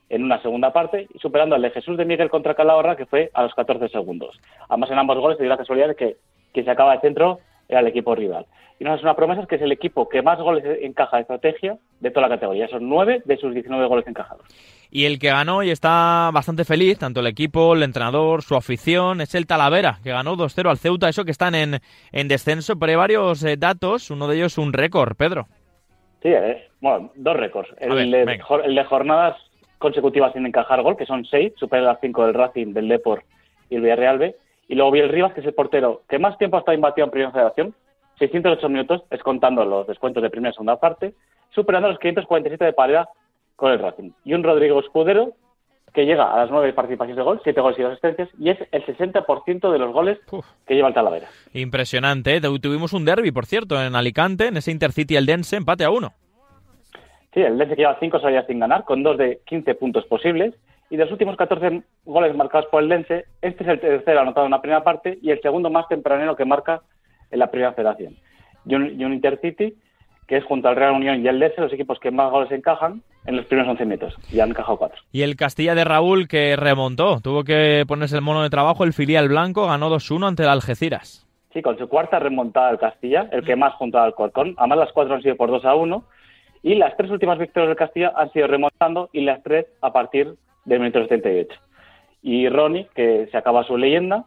[0.09, 3.43] en una segunda parte, superando al de Jesús de Miguel contra Calahorra, que fue a
[3.43, 4.39] los 14 segundos.
[4.69, 6.17] Además, en ambos goles se dio la casualidad de que
[6.53, 7.39] quien se acaba de centro
[7.69, 8.47] era el equipo rival.
[8.79, 11.23] Y no es una promesa, es que es el equipo que más goles encaja de
[11.23, 12.69] estrategia de toda la categoría.
[12.69, 14.45] Son nueve de sus 19 goles encajados.
[14.91, 19.21] Y el que ganó y está bastante feliz, tanto el equipo, el entrenador, su afición,
[19.21, 21.09] es el Talavera, que ganó 2-0 al Ceuta.
[21.09, 21.79] Eso que están en,
[22.11, 25.47] en descenso, pero hay varios eh, datos, uno de ellos un récord, Pedro.
[26.23, 27.71] Sí, eh, bueno, dos récords.
[27.79, 29.37] El, el de jornadas
[29.83, 33.25] consecutivas sin encajar gol, que son seis, supera las cinco del Racing, del Deport
[33.69, 34.37] y el Villarreal B.
[34.69, 37.11] Y luego el Rivas, que es el portero que más tiempo ha estado imbatido en
[37.11, 37.75] Primera Federación,
[38.19, 41.15] 608 minutos, es contando los descuentos de primera y segunda parte,
[41.51, 43.09] superando los 547 de paridad
[43.57, 44.13] con el Racing.
[44.25, 45.33] Y un Rodrigo Escudero,
[45.93, 48.59] que llega a las nueve participaciones de gol, siete goles y dos asistencias, y es
[48.71, 50.19] el 60% de los goles
[50.67, 51.29] que lleva el Talavera.
[51.53, 52.37] Impresionante.
[52.37, 52.41] ¿eh?
[52.41, 56.15] Tuvimos un derby, por cierto, en Alicante, en ese Intercity el Dense, empate a uno.
[57.33, 60.55] Sí, el que lleva 5 salidas sin ganar, con dos de 15 puntos posibles.
[60.91, 64.45] Y de los últimos 14 goles marcados por el Dense, este es el tercero anotado
[64.45, 66.83] en la primera parte y el segundo más tempranero que marca
[67.31, 68.17] en la primera federación.
[68.67, 69.75] Y un, Intercity,
[70.29, 73.03] que es junto al Real Unión y el Dense, los equipos que más goles encajan
[73.25, 74.15] en los primeros 11 metros.
[74.31, 75.01] Y han encajado 4.
[75.13, 78.93] Y el Castilla de Raúl, que remontó, tuvo que ponerse el mono de trabajo, el
[78.93, 81.27] filial blanco, ganó 2-1 ante el Algeciras.
[81.55, 84.55] Sí, con su cuarta remontada al Castilla, el que más junto al Corcón.
[84.59, 86.05] Además, las cuatro han sido por 2 a 1
[86.63, 90.35] y las tres últimas victorias del Castilla han sido remontando y las tres a partir
[90.65, 91.51] del minuto 78.
[92.23, 94.25] Y Ronnie, que se acaba su leyenda,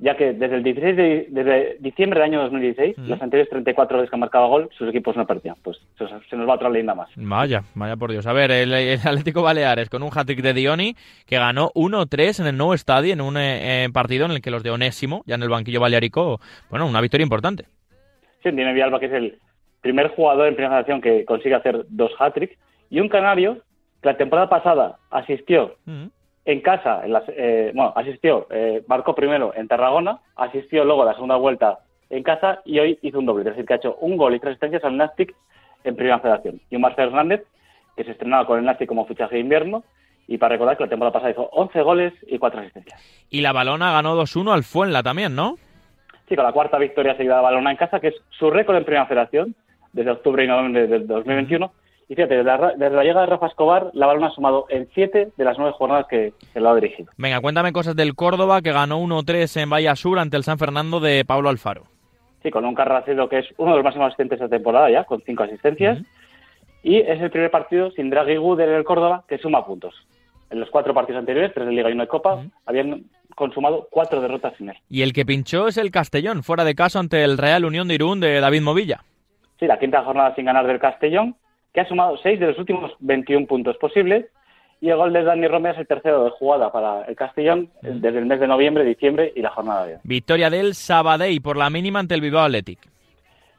[0.00, 3.08] ya que desde el 16 de, desde diciembre del año 2016, Mm.
[3.08, 5.56] los anteriores 34 veces que han marcado gol, sus equipos no perdían.
[5.64, 7.08] Pues se, se nos va otra leyenda más.
[7.16, 8.24] Vaya, vaya por Dios.
[8.28, 10.94] A ver, el, el Atlético Baleares con un hat-trick de Dioni
[11.26, 14.52] que ganó 1-3 en el nuevo estadio en un eh, eh, partido en el que
[14.52, 16.38] los de Onésimo, ya en el banquillo balearico,
[16.70, 17.64] bueno, una victoria importante.
[18.44, 19.38] Sí, Dime Villalba, que es el
[19.80, 22.56] primer jugador en primera generación que consigue hacer dos hat-tricks,
[22.90, 23.58] y un canario
[24.02, 25.76] que la temporada pasada asistió
[26.44, 31.06] en casa, en las, eh, bueno, asistió, eh, marcó primero en Tarragona, asistió luego a
[31.06, 33.96] la segunda vuelta en casa y hoy hizo un doble, es decir, que ha hecho
[34.00, 35.34] un gol y tres asistencias al Nastic
[35.84, 36.60] en primera federación.
[36.70, 37.44] Y un Marcelo Hernández,
[37.96, 39.84] que se estrenaba con el Nastic como fichaje de invierno,
[40.26, 43.00] y para recordar que la temporada pasada hizo 11 goles y cuatro asistencias.
[43.30, 45.56] Y la balona ganó 2-1 al Fuenla también, ¿no?
[46.28, 48.84] Sí, con la cuarta victoria seguida de Balona en casa, que es su récord en
[48.84, 49.54] primera federación
[49.92, 51.72] desde octubre y noviembre del 2021.
[52.08, 54.88] Y fíjate, desde la, desde la llegada de Rafa Escobar, la Balona ha sumado en
[54.94, 57.12] siete de las nueve jornadas que se lo ha dirigido.
[57.18, 61.00] Venga, cuéntame cosas del Córdoba que ganó 1-3 en Bahía Sur ante el San Fernando
[61.00, 61.84] de Pablo Alfaro.
[62.42, 65.04] Sí, con un Carracedo que es uno de los máximos asistentes de esta temporada ya,
[65.04, 65.98] con cinco asistencias.
[66.82, 69.94] Y es el primer partido sin Draghi Good en el Córdoba que suma puntos.
[70.50, 74.22] En los cuatro partidos anteriores, tres de Liga y uno de Copa, habían consumado cuatro
[74.22, 74.76] derrotas sin él.
[74.88, 77.94] Y el que pinchó es el Castellón, fuera de caso ante el Real Unión de
[77.94, 79.02] Irún de David Movilla.
[79.58, 81.36] Sí, la quinta jornada sin ganar del Castellón,
[81.72, 84.26] que ha sumado seis de los últimos 21 puntos posibles.
[84.80, 88.18] Y el gol de Dani Romeo es el tercero de jugada para el Castellón desde
[88.18, 90.00] el mes de noviembre, diciembre y la jornada de hoy.
[90.04, 92.78] Victoria del Sabadell por la mínima ante el Bilbao Athletic.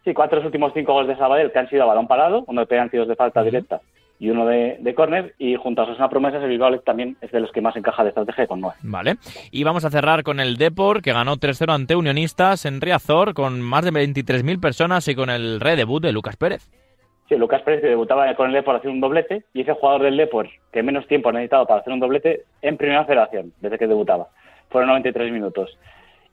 [0.05, 2.45] Sí, cuatro de los últimos cinco goles de Sabadell que han sido a balón parado,
[2.47, 3.81] uno de penalti, dos de falta directa
[4.19, 5.33] y uno de, de córner.
[5.39, 8.09] Y junto a Sosuna Promesas, el Bilbao también es de los que más encaja de
[8.09, 8.77] estrategia con nueve.
[8.83, 9.15] Vale.
[9.51, 13.61] Y vamos a cerrar con el Depor, que ganó 3-0 ante Unionistas en Riazor, con
[13.61, 16.69] más de 23.000 personas y con el redebut de Lucas Pérez.
[17.29, 20.17] Sí, Lucas Pérez que debutaba con el Depor hacer un doblete y ese jugador del
[20.17, 23.87] Depor que menos tiempo ha necesitado para hacer un doblete en primera federación, desde que
[23.87, 24.27] debutaba.
[24.69, 25.77] Fueron 93 minutos.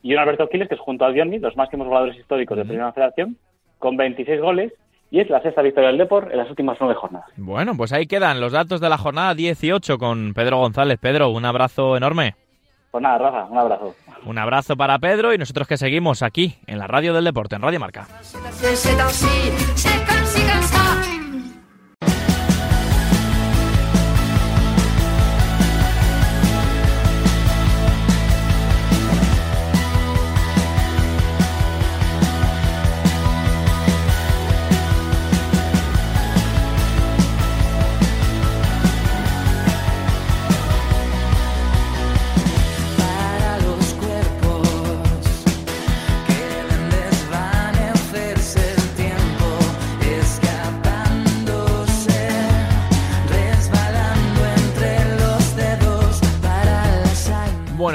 [0.02, 2.92] Y un Alberto Quiles que es junto a Dioni, los máximos goleadores históricos de primera
[2.92, 3.36] federación,
[3.78, 4.72] con 26 goles
[5.10, 7.28] y es la sexta victoria del Depor en las últimas nueve jornadas.
[7.36, 10.98] Bueno, pues ahí quedan los datos de la jornada 18 con Pedro González.
[11.00, 12.34] Pedro, un abrazo enorme.
[12.90, 13.94] Pues nada, Rafa, un abrazo.
[14.24, 17.62] Un abrazo para Pedro y nosotros que seguimos aquí en la radio del deporte, en
[17.62, 18.06] Radio Marca.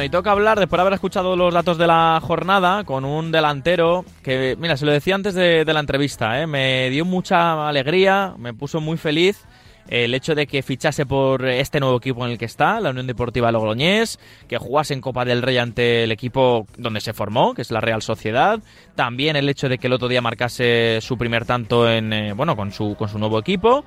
[0.02, 3.32] Bueno, y toca hablar, después de haber escuchado los datos de la jornada, con un
[3.32, 6.48] delantero que, mira, se lo decía antes de, de la entrevista, ¿eh?
[6.48, 9.46] me dio mucha alegría, me puso muy feliz
[9.88, 13.06] el hecho de que fichase por este nuevo equipo en el que está, la Unión
[13.06, 17.62] Deportiva Logroñés, que jugase en Copa del Rey ante el equipo donde se formó, que
[17.62, 18.60] es la Real Sociedad.
[18.96, 22.56] También el hecho de que el otro día marcase su primer tanto en, eh, bueno,
[22.56, 23.86] con su, con su nuevo equipo.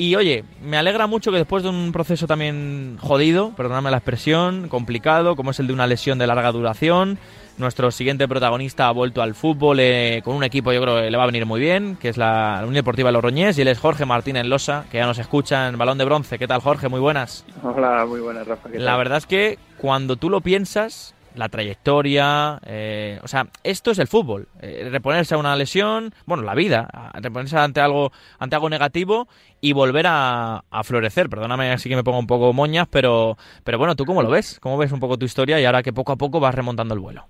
[0.00, 4.68] Y oye, me alegra mucho que después de un proceso también jodido, perdóname la expresión,
[4.68, 7.18] complicado, como es el de una lesión de larga duración,
[7.56, 11.16] nuestro siguiente protagonista ha vuelto al fútbol eh, con un equipo yo creo que le
[11.16, 14.06] va a venir muy bien, que es la Unión Deportiva Logroñés, y él es Jorge
[14.06, 16.38] Martínez Losa, que ya nos escucha en Balón de Bronce.
[16.38, 16.88] ¿Qué tal Jorge?
[16.88, 17.44] Muy buenas.
[17.64, 18.70] Hola, muy buenas, Rafa.
[18.70, 23.92] ¿qué La verdad es que cuando tú lo piensas, la trayectoria, eh, o sea, esto
[23.92, 24.48] es el fútbol.
[24.60, 29.28] Eh, reponerse a una lesión, bueno, la vida, reponerse ante algo, ante algo negativo
[29.60, 31.30] y volver a, a florecer.
[31.30, 34.58] Perdóname, así que me pongo un poco moñas, pero, pero bueno, ¿tú cómo lo ves?
[34.60, 37.00] ¿Cómo ves un poco tu historia y ahora que poco a poco vas remontando el
[37.00, 37.28] vuelo?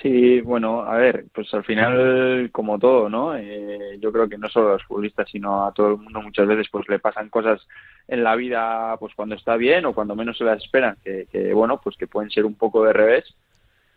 [0.00, 3.36] Sí, bueno, a ver, pues al final, como todo, ¿no?
[3.36, 6.46] Eh, yo creo que no solo a los futbolistas, sino a todo el mundo muchas
[6.46, 7.60] veces, pues le pasan cosas
[8.08, 11.52] en la vida, pues cuando está bien o cuando menos se las esperan, que, que
[11.52, 13.34] bueno, pues que pueden ser un poco de revés.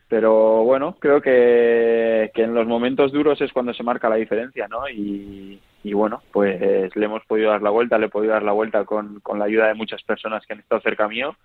[0.09, 4.67] Pero bueno, creo que, que en los momentos duros es cuando se marca la diferencia,
[4.67, 4.89] ¿no?
[4.89, 8.53] Y, y bueno, pues le hemos podido dar la vuelta, le he podido dar la
[8.53, 11.35] vuelta con, con la ayuda de muchas personas que han estado cerca mío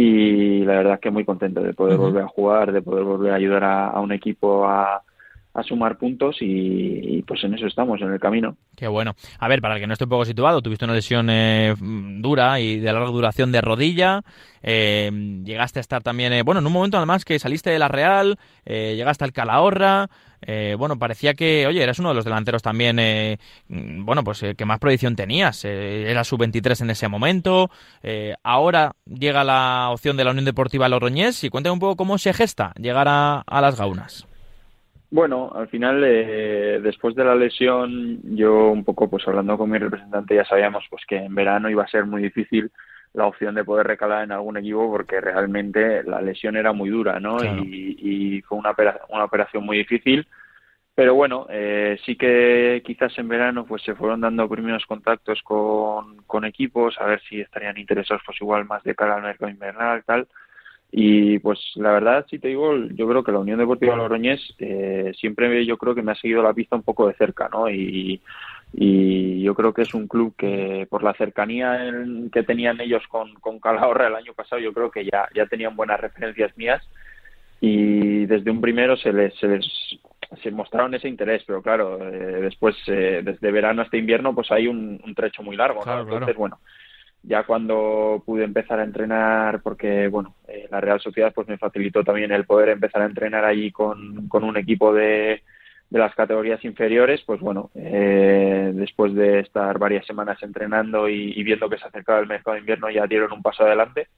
[0.00, 3.34] y la verdad que muy contento de poder volver a jugar, de poder volver a
[3.34, 5.02] ayudar a, a un equipo a,
[5.58, 8.56] a sumar puntos y, pues en eso estamos, en el camino.
[8.76, 9.14] Qué bueno.
[9.38, 12.60] A ver, para el que no esté un poco situado, tuviste una lesión eh, dura
[12.60, 14.22] y de larga duración de rodilla,
[14.62, 15.10] eh,
[15.44, 18.38] llegaste a estar también, eh, bueno, en un momento además que saliste de la Real,
[18.64, 20.08] llegaste al Calahorra,
[20.78, 23.38] bueno, parecía que, oye, eras uno de los delanteros también,
[23.68, 27.70] bueno, pues que más proyección tenías, era sub-23 en ese momento,
[28.44, 32.32] ahora llega la opción de la Unión Deportiva Logroñés y cuéntame un poco cómo se
[32.32, 34.27] gesta llegar a, a las Gaunas.
[35.10, 39.78] Bueno, al final, eh, después de la lesión, yo un poco, pues hablando con mi
[39.78, 42.70] representante, ya sabíamos pues que en verano iba a ser muy difícil
[43.14, 47.18] la opción de poder recalar en algún equipo porque realmente la lesión era muy dura,
[47.20, 47.38] ¿no?
[47.42, 48.74] Y, fue una,
[49.08, 50.26] una operación muy difícil.
[50.94, 56.18] Pero bueno, eh, sí que quizás en verano pues se fueron dando primeros contactos con,
[56.26, 60.02] con equipos, a ver si estarían interesados pues igual más de cara al mercado invernal,
[60.04, 60.28] tal
[60.90, 65.12] y pues la verdad, si te digo, yo creo que la Unión Deportiva Logroñés eh,
[65.18, 67.68] siempre yo creo que me ha seguido la pista un poco de cerca, ¿no?
[67.68, 68.20] Y,
[68.72, 71.92] y yo creo que es un club que por la cercanía
[72.32, 75.76] que tenían ellos con, con Calahorra el año pasado, yo creo que ya, ya tenían
[75.76, 76.82] buenas referencias mías
[77.60, 79.66] y desde un primero se les, se les
[80.42, 84.66] se mostraron ese interés, pero claro, eh, después, eh, desde verano hasta invierno, pues hay
[84.66, 86.00] un, trecho muy largo, ¿no?
[86.00, 86.60] Entonces, bueno,
[87.22, 92.04] ya cuando pude empezar a entrenar, porque bueno, eh, la Real Sociedad pues me facilitó
[92.04, 95.42] también el poder empezar a entrenar allí con, con un equipo de,
[95.90, 101.42] de las categorías inferiores, pues bueno, eh, después de estar varias semanas entrenando y, y,
[101.42, 104.08] viendo que se acercaba el mercado de invierno ya dieron un paso adelante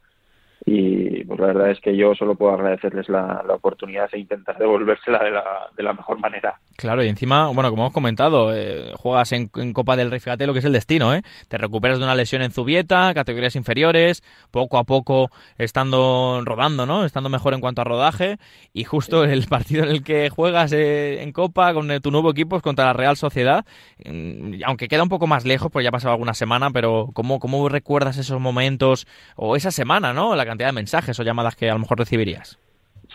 [0.66, 5.18] y pues la verdad es que yo solo puedo agradecerles la, oportunidad e intentar devolvérsela
[5.18, 5.44] de la,
[5.76, 6.58] de la mejor manera.
[6.76, 10.52] Claro, y encima, bueno, como hemos comentado, eh, juegas en, Copa del Rey, fíjate lo
[10.52, 11.22] que es el destino, ¿eh?
[11.48, 17.04] Te recuperas de una lesión en Zubieta, categorías inferiores, poco a poco estando rodando, ¿no?
[17.04, 18.36] Estando mejor en cuanto a rodaje,
[18.72, 22.56] y justo el partido en el que juegas eh, en Copa con tu nuevo equipo
[22.56, 23.64] es contra la Real Sociedad,
[24.04, 27.40] mm, aunque queda un poco más lejos, pues ya ha pasado alguna semana, pero ¿cómo,
[27.40, 29.06] cómo recuerdas esos momentos
[29.36, 30.34] o esa semana, ¿no?
[30.34, 32.58] La cantidad de mensajes o llamadas que a lo mejor recibirías.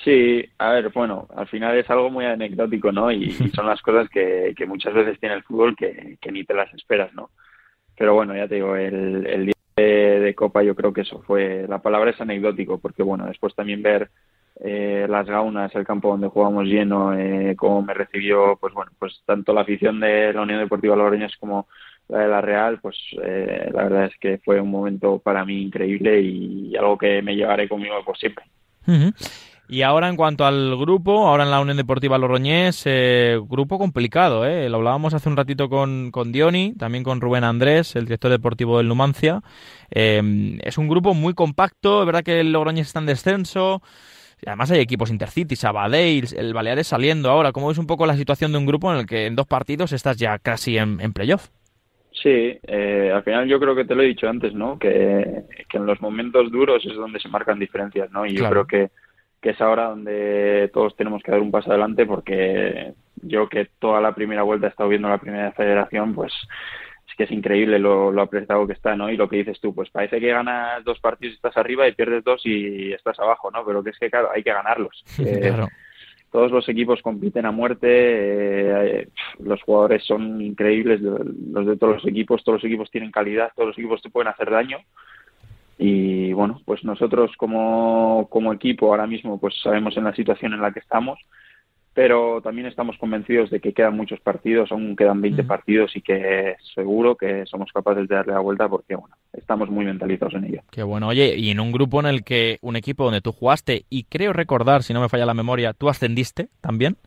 [0.03, 3.11] Sí, a ver, bueno, al final es algo muy anecdótico, ¿no?
[3.11, 6.53] Y, son las cosas que, que, muchas veces tiene el fútbol que, que, ni te
[6.53, 7.29] las esperas, ¿no?
[7.97, 11.65] Pero bueno, ya te digo, el, el día de, Copa yo creo que eso fue,
[11.67, 14.09] la palabra es anecdótico, porque bueno, después también ver
[14.61, 19.21] eh, las gaunas, el campo donde jugamos lleno, eh, cómo me recibió, pues bueno, pues
[19.25, 21.67] tanto la afición de la Unión Deportiva Logroñés como
[22.07, 25.61] la de la Real, pues eh, la verdad es que fue un momento para mí
[25.61, 28.45] increíble y algo que me llevaré conmigo por siempre.
[29.67, 34.45] Y ahora en cuanto al grupo, ahora en la Unión Deportiva Logroñés, eh, grupo complicado,
[34.45, 34.69] ¿eh?
[34.69, 38.77] Lo hablábamos hace un ratito con, con Dioni, también con Rubén Andrés, el director deportivo
[38.77, 39.41] del Numancia.
[39.89, 43.81] Eh, es un grupo muy compacto, es verdad que el Logroñés está en descenso,
[44.45, 47.51] además hay equipos Intercity, Sabadell, el Baleares saliendo ahora.
[47.51, 49.93] ¿Cómo es un poco la situación de un grupo en el que en dos partidos
[49.93, 51.49] estás ya casi en playoff?
[52.25, 54.79] Sí, eh, al final yo creo que te lo he dicho antes, ¿no?
[54.79, 58.25] Que, en los momentos duros es donde se marcan diferencias, ¿no?
[58.25, 58.89] Y yo creo que,
[59.39, 64.01] que es ahora donde todos tenemos que dar un paso adelante porque yo que toda
[64.01, 66.33] la primera vuelta he estado viendo la primera federación, pues
[67.07, 69.11] es que es increíble lo, lo apretado que está, ¿no?
[69.11, 71.93] Y lo que dices tú, pues parece que ganas dos partidos y estás arriba y
[71.93, 73.63] pierdes dos y estás abajo, ¿no?
[73.63, 75.03] Pero que es que, claro, hay que ganarlos.
[75.15, 75.67] claro
[76.35, 79.07] todos los equipos compiten a muerte, eh,
[79.39, 83.69] los jugadores son increíbles, los de todos los equipos, todos los equipos tienen calidad, todos
[83.69, 84.79] los equipos te pueden hacer daño.
[85.77, 90.61] Y bueno, pues nosotros como, como equipo ahora mismo pues sabemos en la situación en
[90.61, 91.17] la que estamos
[91.95, 96.57] pero también estamos convencidos de que quedan muchos partidos, aún quedan 20 partidos y que
[96.75, 100.61] seguro que somos capaces de darle la vuelta porque bueno, estamos muy mentalizados en ello.
[100.69, 103.85] Qué bueno, oye, y en un grupo en el que un equipo donde tú jugaste
[103.89, 106.97] y creo recordar, si no me falla la memoria, tú ascendiste también,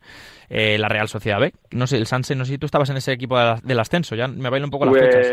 [0.49, 2.97] eh, la Real Sociedad B, no sé, el Sanse, no sé si tú estabas en
[2.97, 5.31] ese equipo del ascenso, ya me bailo un poco las fechas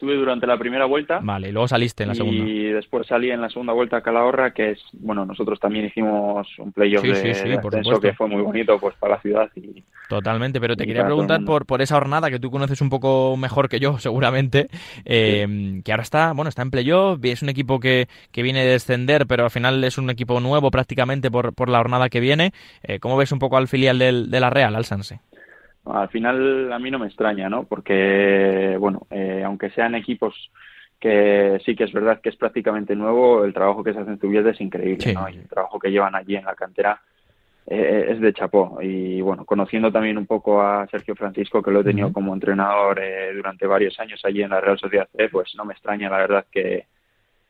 [0.00, 1.20] estuve durante la primera vuelta.
[1.22, 2.42] Vale, y luego saliste en la segunda.
[2.42, 6.48] Y después salí en la segunda vuelta a Calahorra, que es, bueno, nosotros también hicimos
[6.58, 9.50] un playoff de, sí, sí, que fue muy bonito pues para la ciudad.
[9.56, 13.36] Y, Totalmente, pero te quería preguntar por, por esa jornada que tú conoces un poco
[13.36, 14.68] mejor que yo, seguramente,
[15.04, 18.72] eh, que ahora está, bueno, está en playoff, es un equipo que, que viene de
[18.72, 22.52] descender, pero al final es un equipo nuevo prácticamente por, por la jornada que viene.
[22.82, 25.20] Eh, ¿Cómo ves un poco al filial del, de la Real, al Sanse?
[25.84, 27.64] Al final a mí no me extraña, ¿no?
[27.64, 30.50] Porque, bueno, eh, aunque sean equipos
[30.98, 34.18] que sí que es verdad que es prácticamente nuevo, el trabajo que se hace en
[34.18, 35.28] Zubieta es increíble, ¿no?
[35.28, 37.00] Y el trabajo que llevan allí en la cantera
[37.66, 38.78] eh, es de chapó.
[38.82, 43.00] Y bueno, conociendo también un poco a Sergio Francisco, que lo he tenido como entrenador
[43.00, 46.18] eh, durante varios años allí en la Real Sociedad C, pues no me extraña, la
[46.18, 46.86] verdad, que,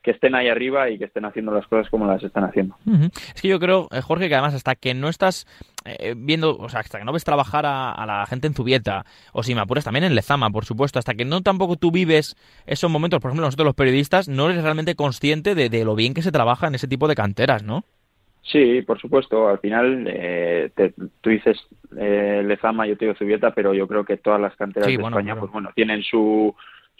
[0.02, 2.76] que estén ahí arriba y que estén haciendo las cosas como las están haciendo.
[3.34, 5.46] Es que yo creo, eh, Jorge, que además hasta que no estás
[5.84, 9.42] eh, viendo, o sea, hasta que no ves trabajar a, la gente en Zubieta, o
[9.42, 12.36] si me apuras también en Lezama, por supuesto, hasta que no tampoco tú vives
[12.66, 16.22] esos momentos, por ejemplo, nosotros los periodistas, no eres realmente consciente de, lo bien que
[16.22, 17.84] se trabaja en ese tipo de canteras, ¿no?
[18.42, 19.48] Sí, por supuesto.
[19.48, 20.70] Al final, eh,
[21.20, 21.58] tú dices
[21.90, 25.52] Lezama, yo te digo Zubieta, pero yo creo que todas las canteras de España, pues
[25.52, 26.54] bueno, tienen su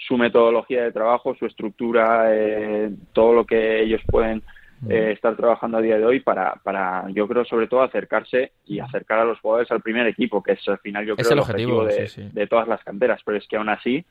[0.07, 4.43] su metodología de trabajo, su estructura, eh, todo lo que ellos pueden
[4.89, 8.81] eh, estar trabajando a día de hoy para, para, yo creo, sobre todo acercarse y
[8.81, 11.85] acercar a los jugadores al primer equipo, que es al final, yo creo, el objetivo,
[11.85, 13.21] de, todas las canteras.
[13.23, 14.03] Pero es que aún así,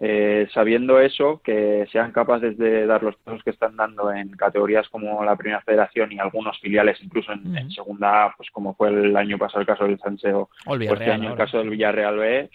[0.00, 4.88] eh, sabiendo eso, que sean capaces de dar los pasos que están dando en categorías
[4.88, 9.36] como la Primera Federación y algunos filiales, incluso en, Segunda, pues como fue el año
[9.36, 12.50] pasado el caso del Sanseo, o este año el caso del Villarreal B,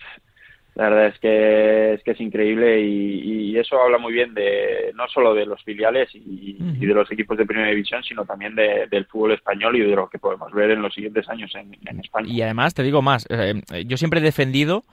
[0.76, 5.08] la verdad es que es que es increíble y, eso habla muy bien de no
[5.08, 9.34] solo de los filiales y, de los equipos de primera división sino también del fútbol
[9.34, 12.28] español y de lo que podemos ver en los siguientes años en, España.
[12.28, 14.84] Y además te digo más eh, yo siempre he defendido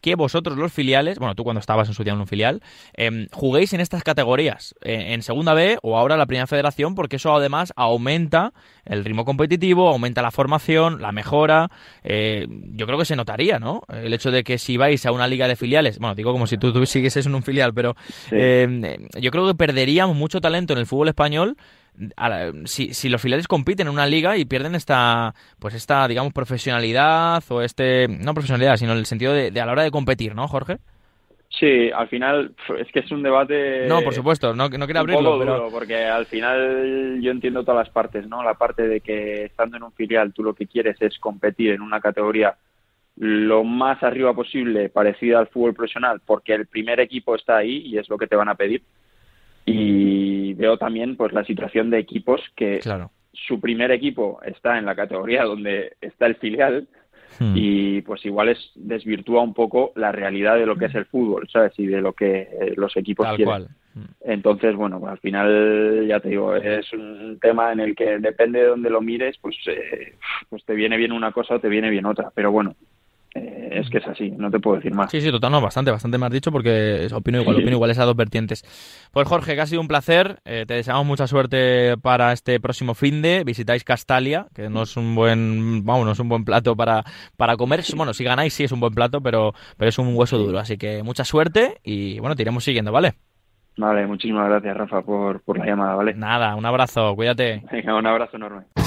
[0.00, 2.62] que vosotros los filiales, bueno, tú cuando estabas en su día en un filial,
[2.94, 7.16] eh, juguéis en estas categorías, eh, en segunda B o ahora la primera federación, porque
[7.16, 8.52] eso además aumenta
[8.84, 11.70] el ritmo competitivo, aumenta la formación, la mejora.
[12.04, 13.82] Eh, yo creo que se notaría, ¿no?
[13.88, 16.56] El hecho de que si vais a una liga de filiales, bueno, digo como si
[16.56, 17.96] tú, tú siguieses en un filial, pero
[18.30, 21.56] yo creo que perderíamos mucho talento en el fútbol español
[22.64, 27.42] si, si, los filiales compiten en una liga y pierden esta, pues esta, digamos, profesionalidad
[27.48, 30.78] o este, no profesionalidad, sino el sentido de, a la hora de competir, ¿no, Jorge?
[31.48, 33.86] Sí, al final es que es un debate.
[33.86, 35.38] No, por supuesto, no, no quiero abrirlo.
[35.38, 35.68] pero...
[35.70, 38.42] porque al final yo entiendo todas las partes, ¿no?
[38.42, 41.80] La parte de que estando en un filial tú lo que quieres es competir en
[41.80, 42.56] una categoría
[43.16, 47.98] lo más arriba posible, parecida al fútbol profesional, porque el primer equipo está ahí y
[47.98, 48.82] es lo que te van a pedir.
[49.64, 49.95] Y
[50.56, 52.80] veo también pues la situación de equipos que
[53.32, 56.88] su primer equipo está en la categoría donde está el filial
[57.38, 57.52] hmm.
[57.54, 61.48] y pues igual es desvirtúa un poco la realidad de lo que es el fútbol,
[61.52, 61.78] ¿sabes?
[61.78, 63.68] Y de lo que eh, los equipos quieren.
[63.94, 64.04] Hmm.
[64.20, 68.66] Entonces, bueno, al final, ya te digo, es un tema en el que depende de
[68.66, 70.14] dónde lo mires, pues, eh,
[70.48, 72.30] pues te viene bien una cosa o te viene bien otra.
[72.34, 72.74] Pero bueno,
[73.36, 75.10] eh, es que es así, no te puedo decir más.
[75.10, 78.16] Sí, sí, total, no, bastante, bastante has dicho porque opino igual, opino igual esas dos
[78.16, 78.64] vertientes.
[79.12, 82.94] Pues Jorge, que ha sido un placer, eh, te deseamos mucha suerte para este próximo
[82.94, 86.74] fin de, visitáis Castalia, que no es un buen, vamos, no es un buen plato
[86.74, 87.04] para,
[87.36, 90.38] para comer, bueno, si ganáis sí es un buen plato, pero, pero es un hueso
[90.38, 93.14] duro, así que mucha suerte y bueno, te iremos siguiendo, ¿vale?
[93.76, 96.14] Vale, muchísimas gracias Rafa por, por la llamada, ¿vale?
[96.14, 97.62] Nada, un abrazo, cuídate.
[97.70, 98.85] Venga, un abrazo enorme.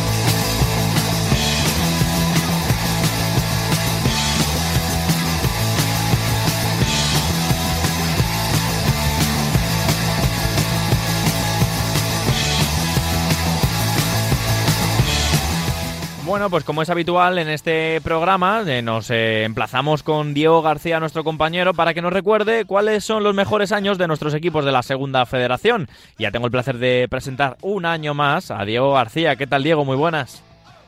[16.30, 21.00] Bueno, pues como es habitual en este programa, eh, nos eh, emplazamos con Diego García,
[21.00, 24.72] nuestro compañero, para que nos recuerde cuáles son los mejores años de nuestros equipos de
[24.72, 25.88] la Segunda Federación.
[26.20, 29.38] Ya tengo el placer de presentar un año más a Diego García.
[29.38, 29.86] ¿Qué tal, Diego?
[29.86, 30.44] Muy buenas.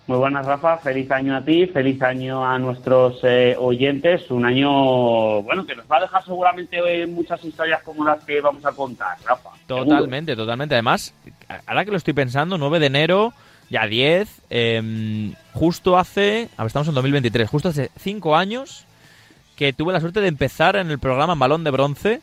[0.06, 0.78] Muy buenas, Rafa.
[0.78, 4.30] Feliz año a ti, feliz año a nuestros eh, oyentes.
[4.30, 8.64] Un año, bueno, que nos va a dejar seguramente muchas historias como las que vamos
[8.64, 9.50] a contar, Rafa.
[9.66, 10.76] Totalmente, totalmente.
[10.76, 11.16] Además,
[11.66, 13.34] ahora que lo estoy pensando, 9 de enero
[13.72, 14.42] ya 10.
[14.50, 16.50] Em, justo hace.
[16.58, 17.50] A ver, estamos en 2023.
[17.50, 18.86] Justo hace 5 años
[19.56, 22.22] que tuve la suerte de empezar en el programa Balón de Bronce.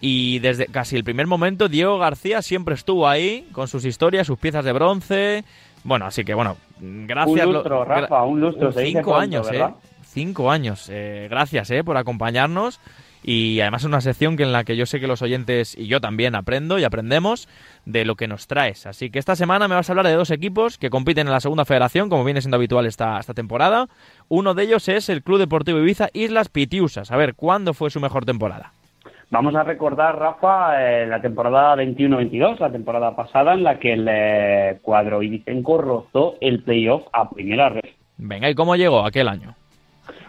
[0.00, 4.38] Y desde casi el primer momento, Diego García siempre estuvo ahí con sus historias, sus
[4.38, 5.44] piezas de bronce.
[5.82, 7.46] Bueno, así que bueno, gracias.
[7.46, 8.72] Un lustro, Rafa, un lustro.
[8.72, 9.66] cinco años, ¿eh?
[10.04, 10.88] Cinco años.
[10.90, 11.82] Eh, gracias, ¿eh?
[11.82, 12.80] Por acompañarnos
[13.22, 15.86] y además es una sección que en la que yo sé que los oyentes y
[15.86, 17.48] yo también aprendo y aprendemos
[17.84, 18.86] de lo que nos traes.
[18.86, 21.40] Así que esta semana me vas a hablar de dos equipos que compiten en la
[21.40, 23.88] segunda federación, como viene siendo habitual esta, esta temporada.
[24.28, 27.10] Uno de ellos es el Club Deportivo Ibiza Islas Pitiusas.
[27.10, 28.72] A ver, ¿cuándo fue su mejor temporada?
[29.30, 34.08] Vamos a recordar, Rafa, eh, la temporada 21-22, la temporada pasada en la que el
[34.10, 37.90] eh, cuadro ibicenco rozó el playoff a primera red.
[38.16, 39.54] Venga, ¿y cómo llegó aquel año?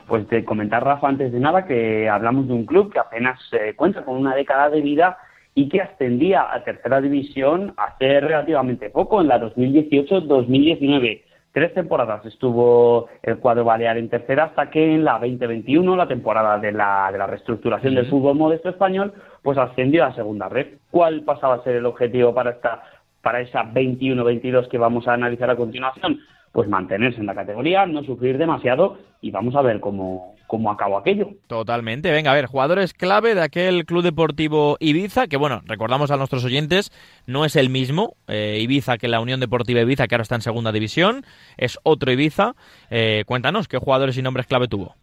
[0.09, 3.75] Pues te comentar, Rafa, antes de nada, que hablamos de un club que apenas se
[3.75, 5.19] cuenta con una década de vida
[5.53, 11.21] y que ascendía a tercera división hace relativamente poco, en la 2018-2019.
[11.51, 16.57] Tres temporadas estuvo el cuadro balear en tercera hasta que en la 2021, la temporada
[16.57, 20.79] de la, de la reestructuración del fútbol modesto español, pues ascendió a segunda red.
[20.89, 22.81] ¿Cuál pasaba a ser el objetivo para esta
[23.21, 26.19] para esa 21-22 que vamos a analizar a continuación?
[26.51, 30.97] Pues mantenerse en la categoría, no sufrir demasiado y vamos a ver cómo, cómo acabó
[30.97, 31.29] aquello.
[31.47, 32.11] Totalmente.
[32.11, 36.45] Venga, a ver, jugadores clave de aquel Club Deportivo Ibiza, que bueno, recordamos a nuestros
[36.45, 36.91] oyentes,
[37.27, 40.41] no es el mismo eh, Ibiza que la Unión Deportiva Ibiza, que ahora está en
[40.41, 41.23] segunda división,
[41.57, 42.53] es otro Ibiza.
[42.89, 44.95] Eh, cuéntanos, ¿qué jugadores y nombres clave tuvo?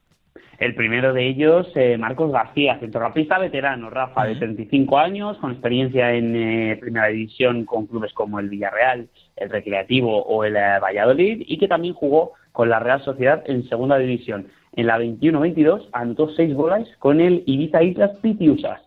[0.58, 6.14] El primero de ellos, eh, Marcos García, centrocampista veterano, Rafa, de 35 años, con experiencia
[6.14, 11.44] en eh, primera división con clubes como el Villarreal, el Recreativo o el eh, Valladolid,
[11.46, 14.48] y que también jugó con la Real Sociedad en segunda división.
[14.72, 18.80] En la 21-22 anotó seis goles con el Ibiza Islas Pitiusas.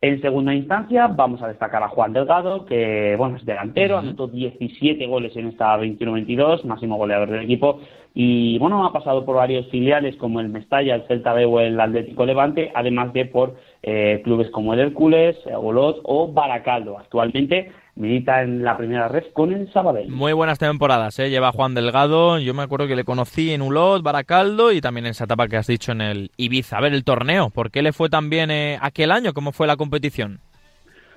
[0.00, 5.04] En segunda instancia vamos a destacar a Juan Delgado, que bueno es delantero, anotó 17
[5.06, 7.80] goles en esta 21-22, máximo goleador del equipo,
[8.14, 11.80] y bueno, ha pasado por varios filiales como el Mestalla, el Celta B o el
[11.80, 16.98] Atlético Levante, además de por eh, clubes como el Hércules, Olot o Baracaldo.
[16.98, 20.08] Actualmente milita en la primera red con el Sabadell.
[20.08, 21.30] Muy buenas temporadas, ¿eh?
[21.30, 22.38] lleva Juan Delgado.
[22.38, 25.56] Yo me acuerdo que le conocí en Ulot, Baracaldo y también en esa etapa que
[25.56, 26.78] has dicho en el Ibiza.
[26.78, 29.34] A ver, el torneo, ¿por qué le fue tan bien eh, aquel año?
[29.34, 30.40] ¿Cómo fue la competición?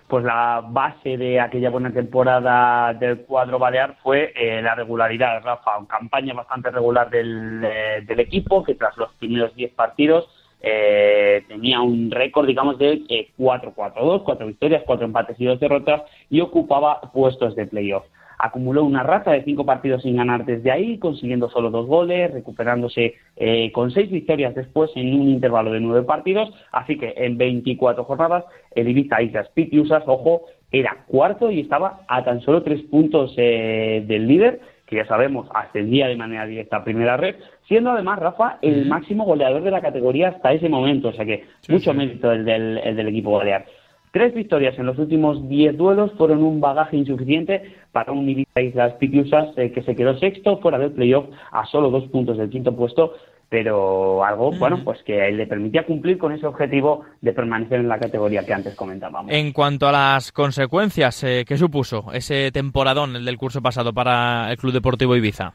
[0.08, 5.78] Pues la base de aquella buena temporada del cuadro balear fue eh, la regularidad, Rafa.
[5.78, 10.28] Una campaña bastante regular del, eh, del equipo que tras los primeros 10 partidos
[10.62, 16.04] eh, tenía un récord, digamos, de eh, 4-4-2, cuatro victorias, cuatro empates y dos derrotas
[16.30, 18.06] y ocupaba puestos de playoff.
[18.44, 23.14] Acumuló una racha de cinco partidos sin ganar desde ahí, consiguiendo solo dos goles, recuperándose
[23.36, 26.50] eh, con seis victorias después en un intervalo de nueve partidos.
[26.72, 32.24] Así que en 24 jornadas, el Ibiza Islas Pitiusas, ojo, era cuarto y estaba a
[32.24, 34.60] tan solo tres puntos eh, del líder
[34.92, 37.36] que ya sabemos ascendía de manera directa a primera red,
[37.66, 41.46] siendo además Rafa el máximo goleador de la categoría hasta ese momento, o sea que
[41.62, 41.98] Sí, mucho sí.
[41.98, 43.66] mérito el del, el del equipo balear.
[44.12, 48.94] Tres victorias en los últimos diez duelos fueron un bagaje insuficiente para un Ibiza Islas
[48.96, 52.76] Pitiusas eh, que se quedó sexto fuera del playoff a solo dos puntos del quinto
[52.76, 53.14] puesto,
[53.52, 58.00] pero algo, bueno, pues que le permitía cumplir con ese objetivo de permanecer en la
[58.00, 59.30] categoría que antes comentábamos.
[59.30, 64.50] En cuanto a las consecuencias, eh, ¿qué supuso ese temporadón, el del curso pasado, para
[64.50, 65.52] el Club Deportivo Ibiza?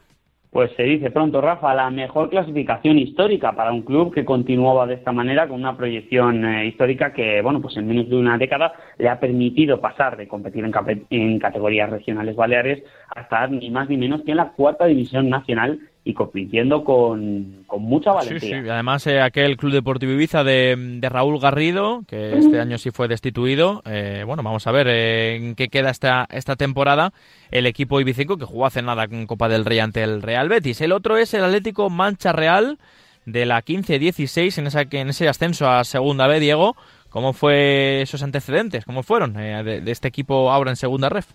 [0.51, 4.93] Pues se dice pronto, Rafa, la mejor clasificación histórica para un club que continuaba de
[4.93, 8.73] esta manera con una proyección eh, histórica que, bueno, pues en menos de una década
[8.99, 10.63] le ha permitido pasar de competir
[11.09, 12.83] en categorías regionales baleares
[13.15, 15.79] a estar ni más ni menos que en la cuarta división nacional
[16.09, 18.63] y compitiendo con, con mucha Sí, valentía.
[18.63, 18.69] sí.
[18.69, 23.09] Además, eh, aquel Club Deportivo Ibiza de, de Raúl Garrido, que este año sí fue
[23.09, 23.81] destituido.
[23.85, 27.11] eh, bueno, vamos a ver eh, en qué queda esta, esta temporada
[27.51, 30.79] el equipo ibicenco que jugó hace nada con Copa del Rey ante el Real Betis.
[30.79, 32.77] El otro es el Atlético Mancha Real
[33.25, 36.77] de la 15-16 en, esa, en ese ascenso a Segunda B, Diego.
[37.09, 38.85] ¿Cómo fue esos antecedentes?
[38.85, 41.25] ¿Cómo fueron eh, de, de este equipo ahora en Segunda Ref?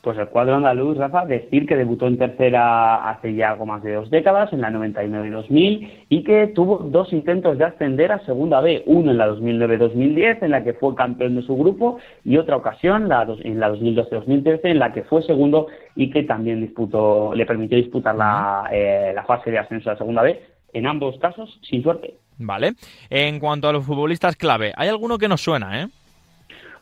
[0.00, 3.94] Pues el cuadro andaluz, Rafa, decir que debutó en tercera hace ya algo más de
[3.94, 8.24] dos décadas, en la 99 y 2000, y que tuvo dos intentos de ascender a
[8.24, 12.36] Segunda B, uno en la 2009-2010, en la que fue campeón de su grupo, y
[12.36, 16.60] otra ocasión, la dos- en la 2012-2013, en la que fue segundo y que también
[16.60, 20.40] disputó, le permitió disputar la, eh, la fase de ascenso a Segunda B,
[20.74, 22.14] en ambos casos sin suerte.
[22.38, 22.74] Vale.
[23.10, 25.88] En cuanto a los futbolistas clave, hay alguno que nos suena, ¿eh?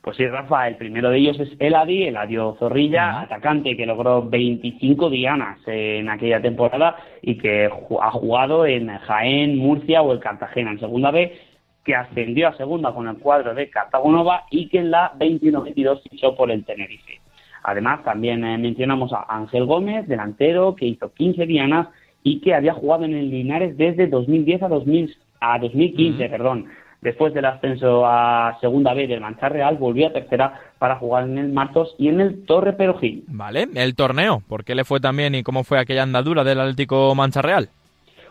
[0.06, 5.10] Pues sí, Rafa, el primero de ellos es Eladi, Eladio Zorrilla, atacante que logró 25
[5.10, 10.78] dianas en aquella temporada y que ha jugado en Jaén, Murcia o el Cartagena en
[10.78, 11.36] segunda B,
[11.84, 16.36] que ascendió a segunda con el cuadro de Cartagonova y que en la 21-22 fichó
[16.36, 17.20] por el Tenerife.
[17.64, 21.88] Además, también eh, mencionamos a Ángel Gómez, delantero, que hizo 15 dianas
[22.22, 26.66] y que había jugado en el Linares desde 2010 a, 2000, a 2015, perdón.
[27.06, 31.38] Después del ascenso a Segunda B del Mancha Real, volvió a tercera para jugar en
[31.38, 33.22] el Martos y en el Torre Perojil.
[33.28, 33.68] Vale.
[33.76, 37.14] El torneo, ¿por qué le fue tan bien y cómo fue aquella andadura del Atlético
[37.14, 37.68] Mancha Real?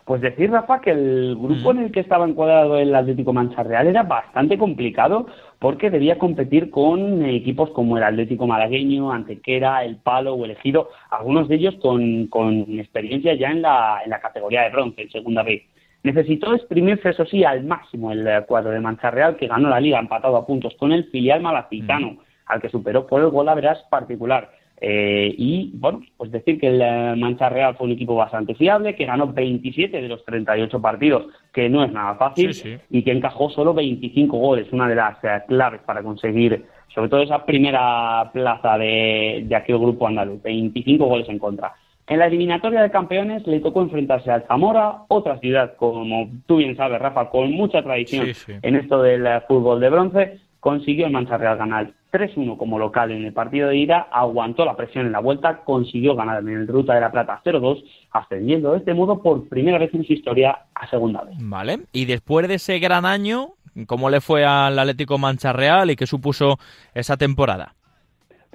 [0.03, 3.88] Pues decir, Rafa, que el grupo en el que estaba encuadrado el Atlético Mancha Real
[3.88, 5.26] era bastante complicado
[5.57, 10.89] porque debía competir con equipos como el Atlético Malagueño, Antequera, El Palo o El Ejido,
[11.11, 15.11] algunos de ellos con, con experiencia ya en la, en la categoría de bronce, en
[15.11, 15.65] Segunda B.
[16.06, 19.80] Necesitó exprimirse, eso sí, al máximo el eh, cuadro de Mancha Real, que ganó la
[19.80, 23.56] liga empatado a puntos con el filial malacitano, al que superó por el gol a
[23.56, 24.51] veras particular.
[24.80, 28.93] Eh, y bueno, pues decir que el eh, Mancha Real fue un equipo bastante fiable,
[28.93, 32.78] que ganó 27 de los 38 partidos, que no es nada fácil, Sí, sí.
[32.91, 37.22] y que encajó solo 25 goles, una de las eh, claves para conseguir, sobre todo
[37.24, 41.74] esa primera plaza de, de aquel grupo andaluz, 25 goles en contra.
[42.08, 46.78] En la eliminatoria de campeones le tocó enfrentarse al Zamora, otra ciudad, como tú bien
[46.78, 48.53] sabes, Rafa, con mucha tradición Sí, sí.
[48.62, 53.12] en esto del eh, fútbol de bronce, consiguió el Mancha Real ganar 3-1 como local
[53.12, 56.68] en el partido de ida, aguantó la presión en la vuelta, consiguió ganar en el
[56.68, 60.60] Ruta de la Plata 0-2, ascendiendo de este modo por primera vez en su historia
[60.76, 61.36] a segunda vez.
[61.39, 63.49] Vale, y después de ese gran año,
[63.88, 66.58] ¿cómo le fue al Atlético Mancha Real y qué supuso
[66.93, 67.74] esa temporada?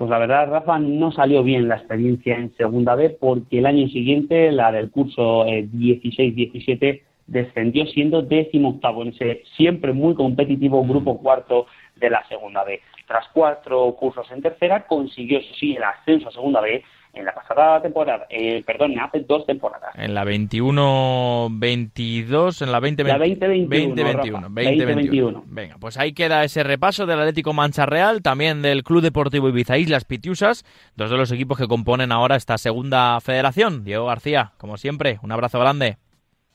[0.01, 3.87] Pues la verdad, Rafa, no salió bien la experiencia en segunda B porque el año
[3.89, 11.19] siguiente, la del curso 16-17, descendió siendo décimo octavo en ese siempre muy competitivo grupo
[11.19, 12.81] cuarto de la segunda B.
[13.07, 16.83] Tras cuatro cursos en tercera, consiguió, sí, el ascenso a segunda B
[17.13, 19.95] en la pasada temporada, eh, perdón, hace dos temporadas.
[19.97, 25.43] En la 21-22, en la 20 La 20-21, 20-21, Rafa, 20-21.
[25.47, 29.79] Venga, pues ahí queda ese repaso del Atlético Mancha Real, también del Club Deportivo Ibiza
[29.79, 30.65] Islas Pitiusas,
[30.97, 33.83] dos de los equipos que componen ahora esta segunda federación.
[33.85, 35.97] Diego García, como siempre, un abrazo grande.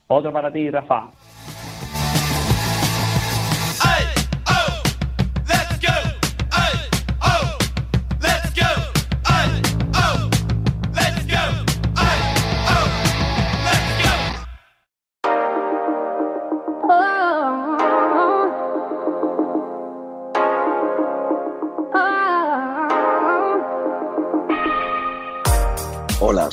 [0.08, 1.10] Otro para ti, Rafa.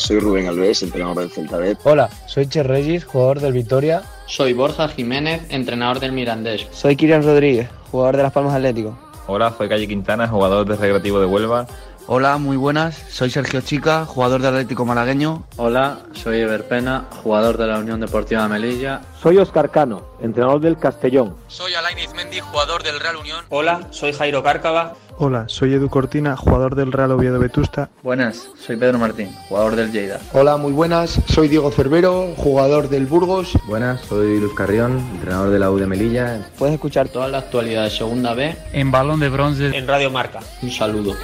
[0.03, 1.77] Soy Rubén Alves, entrenador del Celta B.
[1.83, 4.03] Hola, soy Che Regis, jugador del Vitoria.
[4.25, 6.67] Soy Borja Jiménez, entrenador del Mirandés.
[6.71, 8.97] Soy Kirian Rodríguez, jugador de Las Palmas Atlético.
[9.27, 11.67] Hola, soy Calle Quintana, jugador del Recreativo de Huelva.
[12.05, 13.01] Hola, muy buenas.
[13.09, 15.43] Soy Sergio Chica, jugador del Atlético Malagueño.
[15.55, 19.01] Hola, soy Ever Pena, jugador de la Unión Deportiva Melilla.
[19.21, 21.37] Soy Oscar Cano, entrenador del Castellón.
[21.47, 23.45] Soy Alain Izmendi, jugador del Real Unión.
[23.47, 24.95] Hola, soy Jairo Cárcava.
[25.17, 27.89] Hola, soy Edu Cortina, jugador del Real Oviedo Vetusta.
[28.01, 30.19] Buenas, soy Pedro Martín, jugador del Lleida.
[30.33, 33.53] Hola, muy buenas, soy Diego Cervero, jugador del Burgos.
[33.65, 36.49] Buenas, soy Luz Carrión, entrenador de la U de Melilla.
[36.57, 40.41] Puedes escuchar toda la actualidad de Segunda B en Balón de Bronce en Radio Marca.
[40.61, 41.15] Un saludo.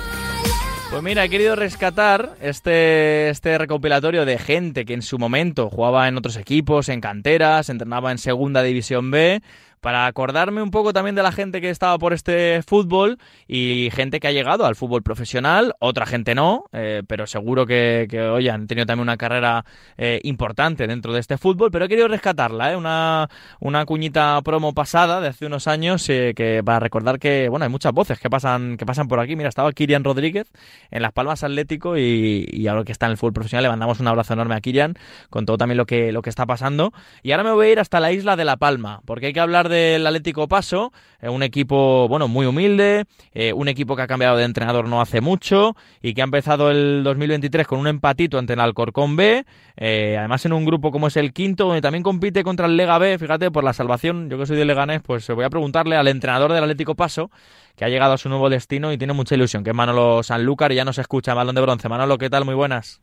[0.89, 6.07] Pues mira, he querido rescatar este, este recopilatorio de gente que en su momento jugaba
[6.07, 9.43] en otros equipos, en canteras, entrenaba en Segunda División B,
[9.81, 13.17] para acordarme un poco también de la gente que estaba por este fútbol
[13.47, 18.07] y gente que ha llegado al fútbol profesional, otra gente no, eh, pero seguro que,
[18.31, 19.65] oye, han tenido también una carrera
[19.97, 24.73] eh, importante dentro de este fútbol, pero he querido rescatarla, eh, una, una cuñita promo
[24.73, 28.77] pasada de hace unos años que para recordar que, bueno, hay muchas voces que pasan,
[28.77, 29.35] que pasan por aquí.
[29.35, 30.51] Mira, estaba Kirian Rodríguez
[30.91, 33.99] en Las Palmas Atlético y, y ahora que está en el fútbol profesional le mandamos
[33.99, 34.95] un abrazo enorme a Kirian
[35.29, 36.91] con todo también lo que, lo que está pasando.
[37.23, 39.39] Y ahora me voy a ir hasta la isla de La Palma, porque hay que
[39.39, 40.91] hablar del Atlético Paso,
[41.21, 45.01] eh, un equipo bueno muy humilde, eh, un equipo que ha cambiado de entrenador no
[45.01, 49.45] hace mucho y que ha empezado el 2023 con un empatito ante el Alcorcón B,
[49.77, 52.97] eh, además en un grupo como es el quinto, donde también compite contra el Lega
[52.97, 56.07] B, fíjate, por la salvación, yo que soy de Leganés, pues voy a preguntarle al
[56.07, 57.31] entrenador del Atlético Paso,
[57.75, 60.71] que ha llegado a su nuevo destino y tiene mucha ilusión, que es Manolo Sanlúcar
[60.71, 61.87] y ya nos escucha, balón de bronce.
[61.87, 62.43] Manolo, ¿qué tal?
[62.43, 63.01] Muy buenas.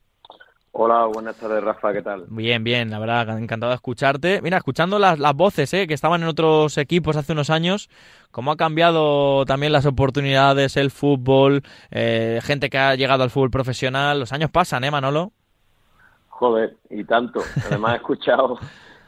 [0.79, 2.27] Hola, buenas tardes, Rafa, ¿qué tal?
[2.29, 4.43] Bien, bien, la verdad, encantado de escucharte.
[4.43, 5.87] Mira, escuchando las, las voces ¿eh?
[5.87, 7.89] que estaban en otros equipos hace unos años,
[8.31, 13.51] cómo ha cambiado también las oportunidades, el fútbol, eh, gente que ha llegado al fútbol
[13.51, 14.21] profesional.
[14.21, 15.33] Los años pasan, ¿eh, Manolo?
[16.29, 17.41] Joder, y tanto.
[17.71, 18.59] Además he escuchado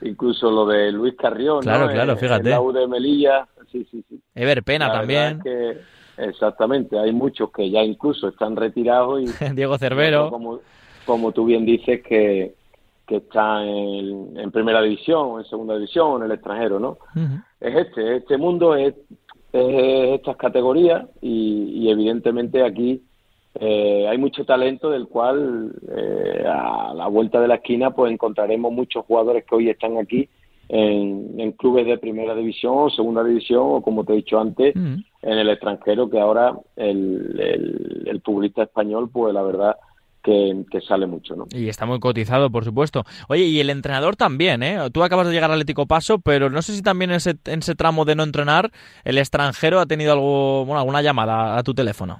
[0.01, 1.93] incluso lo de Luis Carrión, Claro, ¿no?
[1.93, 2.57] claro, fíjate.
[2.59, 4.19] U de Melilla, sí, sí, sí.
[4.35, 5.85] Ever Pena La también, verdad es
[6.17, 10.31] que, exactamente, hay muchos que ya incluso están retirados y Diego Cervero.
[10.31, 10.61] como,
[11.09, 12.53] como tú bien dices que,
[13.07, 16.99] que están en, en primera división o en segunda división en el extranjero, ¿no?
[17.59, 18.95] Es este, este mundo es,
[19.55, 23.03] es estas categorías y, y evidentemente aquí
[23.55, 28.71] eh, hay mucho talento del cual eh, a la vuelta de la esquina pues encontraremos
[28.71, 30.29] muchos jugadores que hoy están aquí
[30.69, 34.77] en, en clubes de primera división o segunda división o como te he dicho antes
[34.77, 39.77] en el extranjero que ahora el, el, el futbolista español pues la verdad
[40.29, 41.47] que, que sale mucho, ¿no?
[41.51, 43.05] Y está muy cotizado, por supuesto.
[43.29, 44.79] Oye, y el entrenador también, ¿eh?
[44.93, 47.61] Tú acabas de llegar al Atlético Paso, pero no sé si también en ese, en
[47.61, 48.71] ese tramo de no entrenar,
[49.05, 52.19] el extranjero ha tenido algo, bueno, alguna llamada a tu teléfono.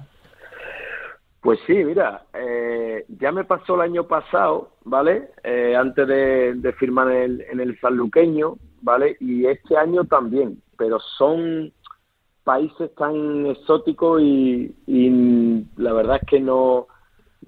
[1.41, 5.29] Pues sí, mira, eh, ya me pasó el año pasado, ¿vale?
[5.43, 9.15] Eh, antes de, de firmar en el, en el sanluqueño, ¿vale?
[9.21, 11.71] Y este año también, pero son
[12.43, 16.87] países tan exóticos y, y la verdad es que no,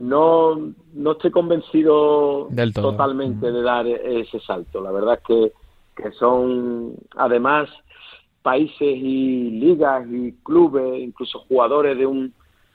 [0.02, 2.92] no, no estoy convencido Del todo.
[2.92, 4.82] totalmente de dar ese salto.
[4.82, 5.52] La verdad es que,
[6.04, 7.70] que son, además,
[8.42, 12.34] países y ligas y clubes, incluso jugadores de un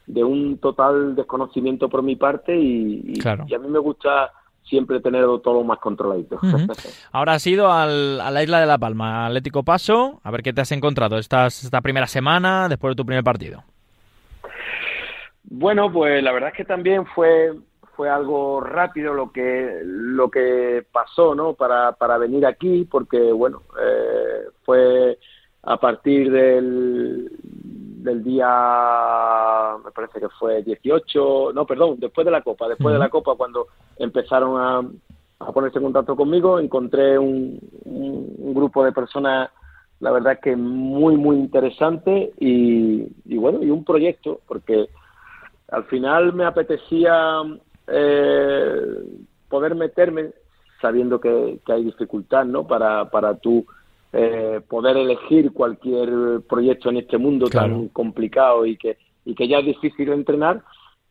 [0.08, 3.44] de un total desconocimiento por mi parte y, y- Claro.
[3.48, 4.30] y a mí me gusta
[4.62, 6.38] siempre tenerlo todo más controladito.
[7.12, 10.52] Ahora has ido al- a la isla de La Palma, Atlético Paso, a ver qué
[10.52, 13.64] te has encontrado estas, esta primera semana después de tu primer partido.
[15.58, 17.54] Bueno, pues la verdad es que también fue
[17.94, 21.54] fue algo rápido lo que lo que pasó, ¿no?
[21.54, 25.18] Para, para venir aquí, porque bueno, eh, fue
[25.62, 28.46] a partir del del día,
[29.84, 33.34] me parece que fue 18, no, perdón, después de la Copa, después de la Copa
[33.34, 33.66] cuando
[33.98, 39.50] empezaron a, a ponerse en contacto conmigo, encontré un, un- un grupo de personas,
[40.00, 44.88] la verdad es que muy, muy interesante y, y bueno, y un proyecto, porque
[45.68, 47.42] al final me apetecía
[47.88, 49.04] eh,
[49.48, 50.30] poder meterme
[50.80, 53.64] sabiendo que, que hay dificultad no para para tú
[54.12, 59.58] eh, poder elegir cualquier proyecto en este mundo tan complicado y que y que ya
[59.58, 60.62] es difícil entrenar.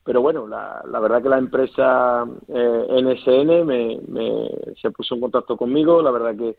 [0.03, 4.49] Pero bueno la, la verdad que la empresa eh, NSN me, me-
[4.82, 6.01] se puso en contacto conmigo.
[6.01, 6.49] La verdad que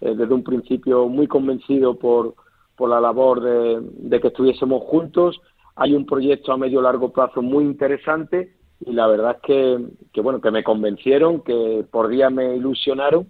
[0.00, 2.34] eh, desde un principio muy convencido por
[2.76, 5.40] por la labor de, de que estuviésemos juntos
[5.76, 8.54] hay un proyecto a medio largo plazo muy interesante
[8.86, 9.78] y la verdad es que,
[10.12, 13.28] que bueno que me convencieron que por día me ilusionaron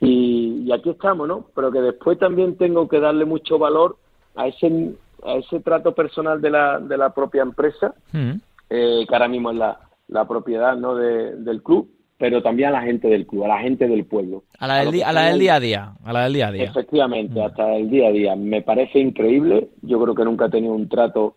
[0.00, 3.96] y, y aquí estamos no pero que después también tengo que darle mucho valor
[4.36, 4.94] a ese
[5.24, 7.94] a ese trato personal de la de la propia empresa
[8.70, 12.72] eh, que ahora mismo es la, la propiedad no de- del club pero también a
[12.72, 15.22] la gente del club a la gente del pueblo A la del, que a la
[15.26, 16.64] del día a día, a la del día a día.
[16.64, 18.34] Efectivamente, hasta el día a día.
[18.36, 19.68] Me parece increíble.
[19.82, 21.36] Yo creo que nunca he tenido un trato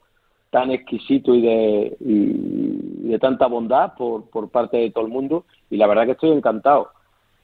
[0.51, 5.45] tan exquisito y de, y de tanta bondad por, por parte de todo el mundo.
[5.71, 6.89] Y la verdad que estoy encantado.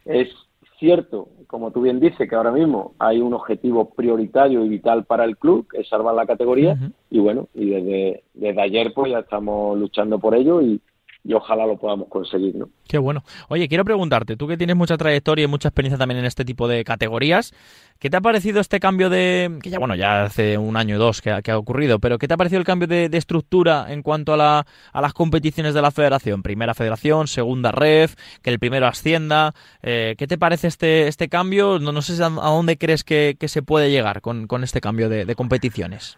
[0.06, 0.30] Es
[0.78, 5.24] cierto, como tú bien dices, que ahora mismo hay un objetivo prioritario y vital para
[5.24, 6.78] el club, que es salvar la categoría.
[7.10, 10.80] Y bueno, y desde, desde ayer pues ya estamos luchando por ello y,
[11.28, 12.70] y ojalá lo podamos conseguir, ¿no?
[12.88, 13.22] Qué bueno.
[13.50, 16.70] Oye, quiero preguntarte, tú que tienes mucha trayectoria y mucha experiencia también en este tipo
[16.70, 17.54] de categorías,
[18.00, 21.00] ¿qué te ha parecido este cambio de, que ya bueno, ya hace un año o
[21.00, 23.18] dos que ha, que ha ocurrido, pero ¿qué te ha parecido el cambio de, de
[23.18, 26.44] estructura en cuanto a, la, a las competiciones de la federación?
[26.44, 29.54] Primera federación, segunda ref, que el primero ascienda.
[29.84, 31.78] Eh, ¿Qué te parece este, este cambio?
[31.80, 34.80] No, no sé a, a dónde crees que, que se puede llegar con, con este
[34.80, 36.18] cambio de, de competiciones.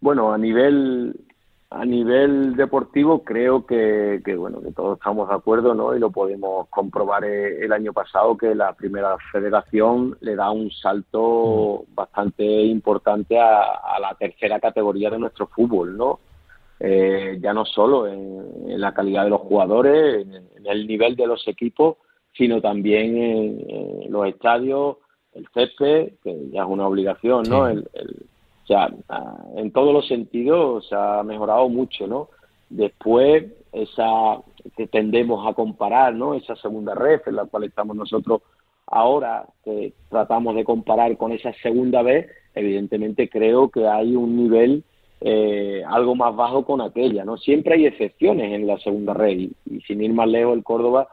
[0.00, 1.14] Bueno, a nivel
[1.70, 5.94] a nivel deportivo creo que, que bueno que todos estamos de acuerdo, ¿no?
[5.94, 10.70] Y lo podemos comprobar eh, el año pasado que la primera federación le da un
[10.70, 16.20] salto bastante importante a, a la tercera categoría de nuestro fútbol, ¿no?
[16.80, 21.16] Eh, ya no solo en, en la calidad de los jugadores, en, en el nivel
[21.16, 21.96] de los equipos,
[22.32, 23.70] sino también en,
[24.04, 24.96] en los estadios,
[25.34, 27.68] el césped, que ya es una obligación, ¿no?
[27.68, 27.88] El-
[28.68, 28.88] sea,
[29.56, 32.28] en todos los sentidos se ha mejorado mucho, ¿no?
[32.70, 34.38] Después, esa
[34.76, 36.34] que tendemos a comparar, ¿no?
[36.34, 38.42] Esa segunda red en la cual estamos nosotros
[38.86, 44.84] ahora, que tratamos de comparar con esa segunda vez, evidentemente creo que hay un nivel
[45.20, 47.36] eh, algo más bajo con aquella, ¿no?
[47.36, 51.08] Siempre hay excepciones en la segunda red y, y sin ir más lejos, el Córdoba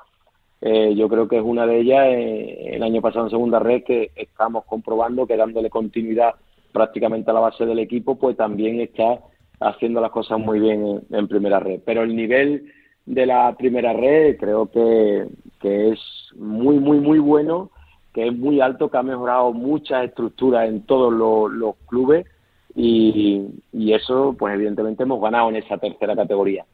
[0.62, 3.84] eh, yo creo que es una de ellas eh, el año pasado en segunda red
[3.84, 6.36] que estamos comprobando que dándole continuidad
[6.76, 9.20] prácticamente a la base del equipo pues también está
[9.62, 11.80] haciendo las cosas muy bien en, en primera red.
[11.86, 12.66] Pero el nivel
[13.06, 15.26] de la primera red creo que,
[15.62, 16.00] que es
[16.36, 17.70] muy muy muy bueno
[18.14, 22.26] que es muy alto que ha mejorado muchas estructuras en todos los, los clubes
[22.76, 26.66] y, y eso pues evidentemente hemos ganado en esa tercera categoría.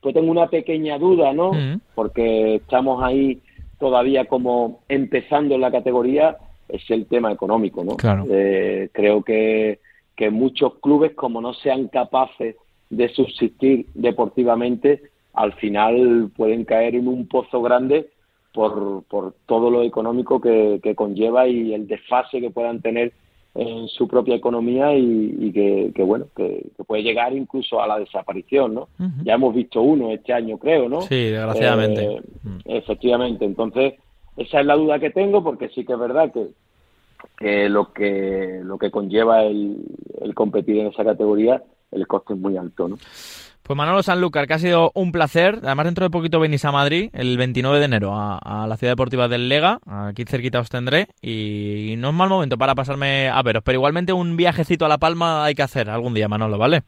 [0.00, 1.52] Pues tengo una pequeña duda, ¿no?
[1.94, 3.40] Porque estamos ahí
[3.78, 6.36] todavía como empezando en la categoría,
[6.68, 7.96] es el tema económico, ¿no?
[7.96, 8.24] Claro.
[8.28, 9.80] Eh, creo que,
[10.16, 12.56] que muchos clubes, como no sean capaces
[12.90, 15.02] de subsistir deportivamente,
[15.32, 18.10] al final pueden caer en un pozo grande
[18.52, 23.12] por, por todo lo económico que, que conlleva y el desfase que puedan tener
[23.56, 27.86] en su propia economía y, y que, que, bueno que, que puede llegar incluso a
[27.86, 28.88] la desaparición no
[29.22, 32.04] ya hemos visto uno este año creo no Sí, desgraciadamente.
[32.04, 32.22] Eh,
[32.64, 33.94] efectivamente entonces
[34.36, 36.48] esa es la duda que tengo porque sí que es verdad que
[37.38, 39.78] que lo que lo que conlleva el,
[40.20, 42.96] el competir en esa categoría el coste es muy alto no
[43.62, 45.60] Pues Manolo Sanlúcar, que ha sido un placer.
[45.62, 48.92] Además, dentro de poquito venís a Madrid, el 29 de enero, a, a la ciudad
[48.92, 49.78] deportiva del Lega.
[49.86, 51.06] Aquí cerquita os tendré.
[51.22, 53.62] Y no es mal momento para pasarme a veros.
[53.64, 56.82] Pero igualmente un viajecito a La Palma hay que hacer algún día, Manolo, ¿vale?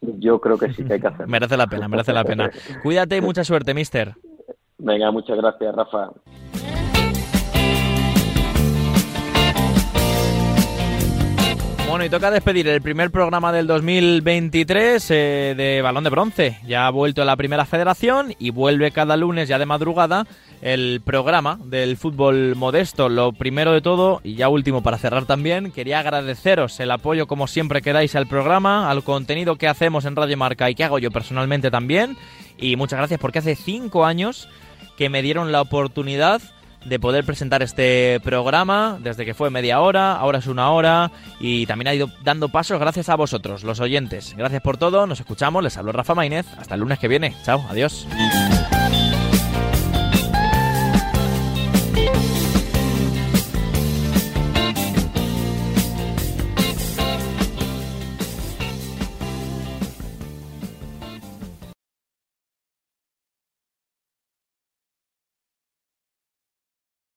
[0.00, 2.50] yo creo que sí que hay que hacer merece la pena, merece la pena.
[2.82, 4.14] Cuídate y mucha suerte, mister.
[4.78, 6.10] venga muchas gracias Rafa
[11.90, 16.60] Bueno, y toca despedir el primer programa del 2023 eh, de Balón de Bronce.
[16.64, 20.24] Ya ha vuelto a la primera federación y vuelve cada lunes ya de madrugada
[20.62, 23.08] el programa del fútbol modesto.
[23.08, 27.48] Lo primero de todo, y ya último para cerrar también, quería agradeceros el apoyo como
[27.48, 31.00] siempre que dais al programa, al contenido que hacemos en Radio Marca y que hago
[31.00, 32.16] yo personalmente también.
[32.56, 34.48] Y muchas gracias porque hace cinco años
[34.96, 36.40] que me dieron la oportunidad
[36.84, 41.66] de poder presentar este programa desde que fue media hora, ahora es una hora y
[41.66, 44.34] también ha ido dando pasos gracias a vosotros, los oyentes.
[44.36, 47.34] Gracias por todo, nos escuchamos, les hablo Rafa Maínez, hasta el lunes que viene.
[47.44, 48.06] Chao, adiós.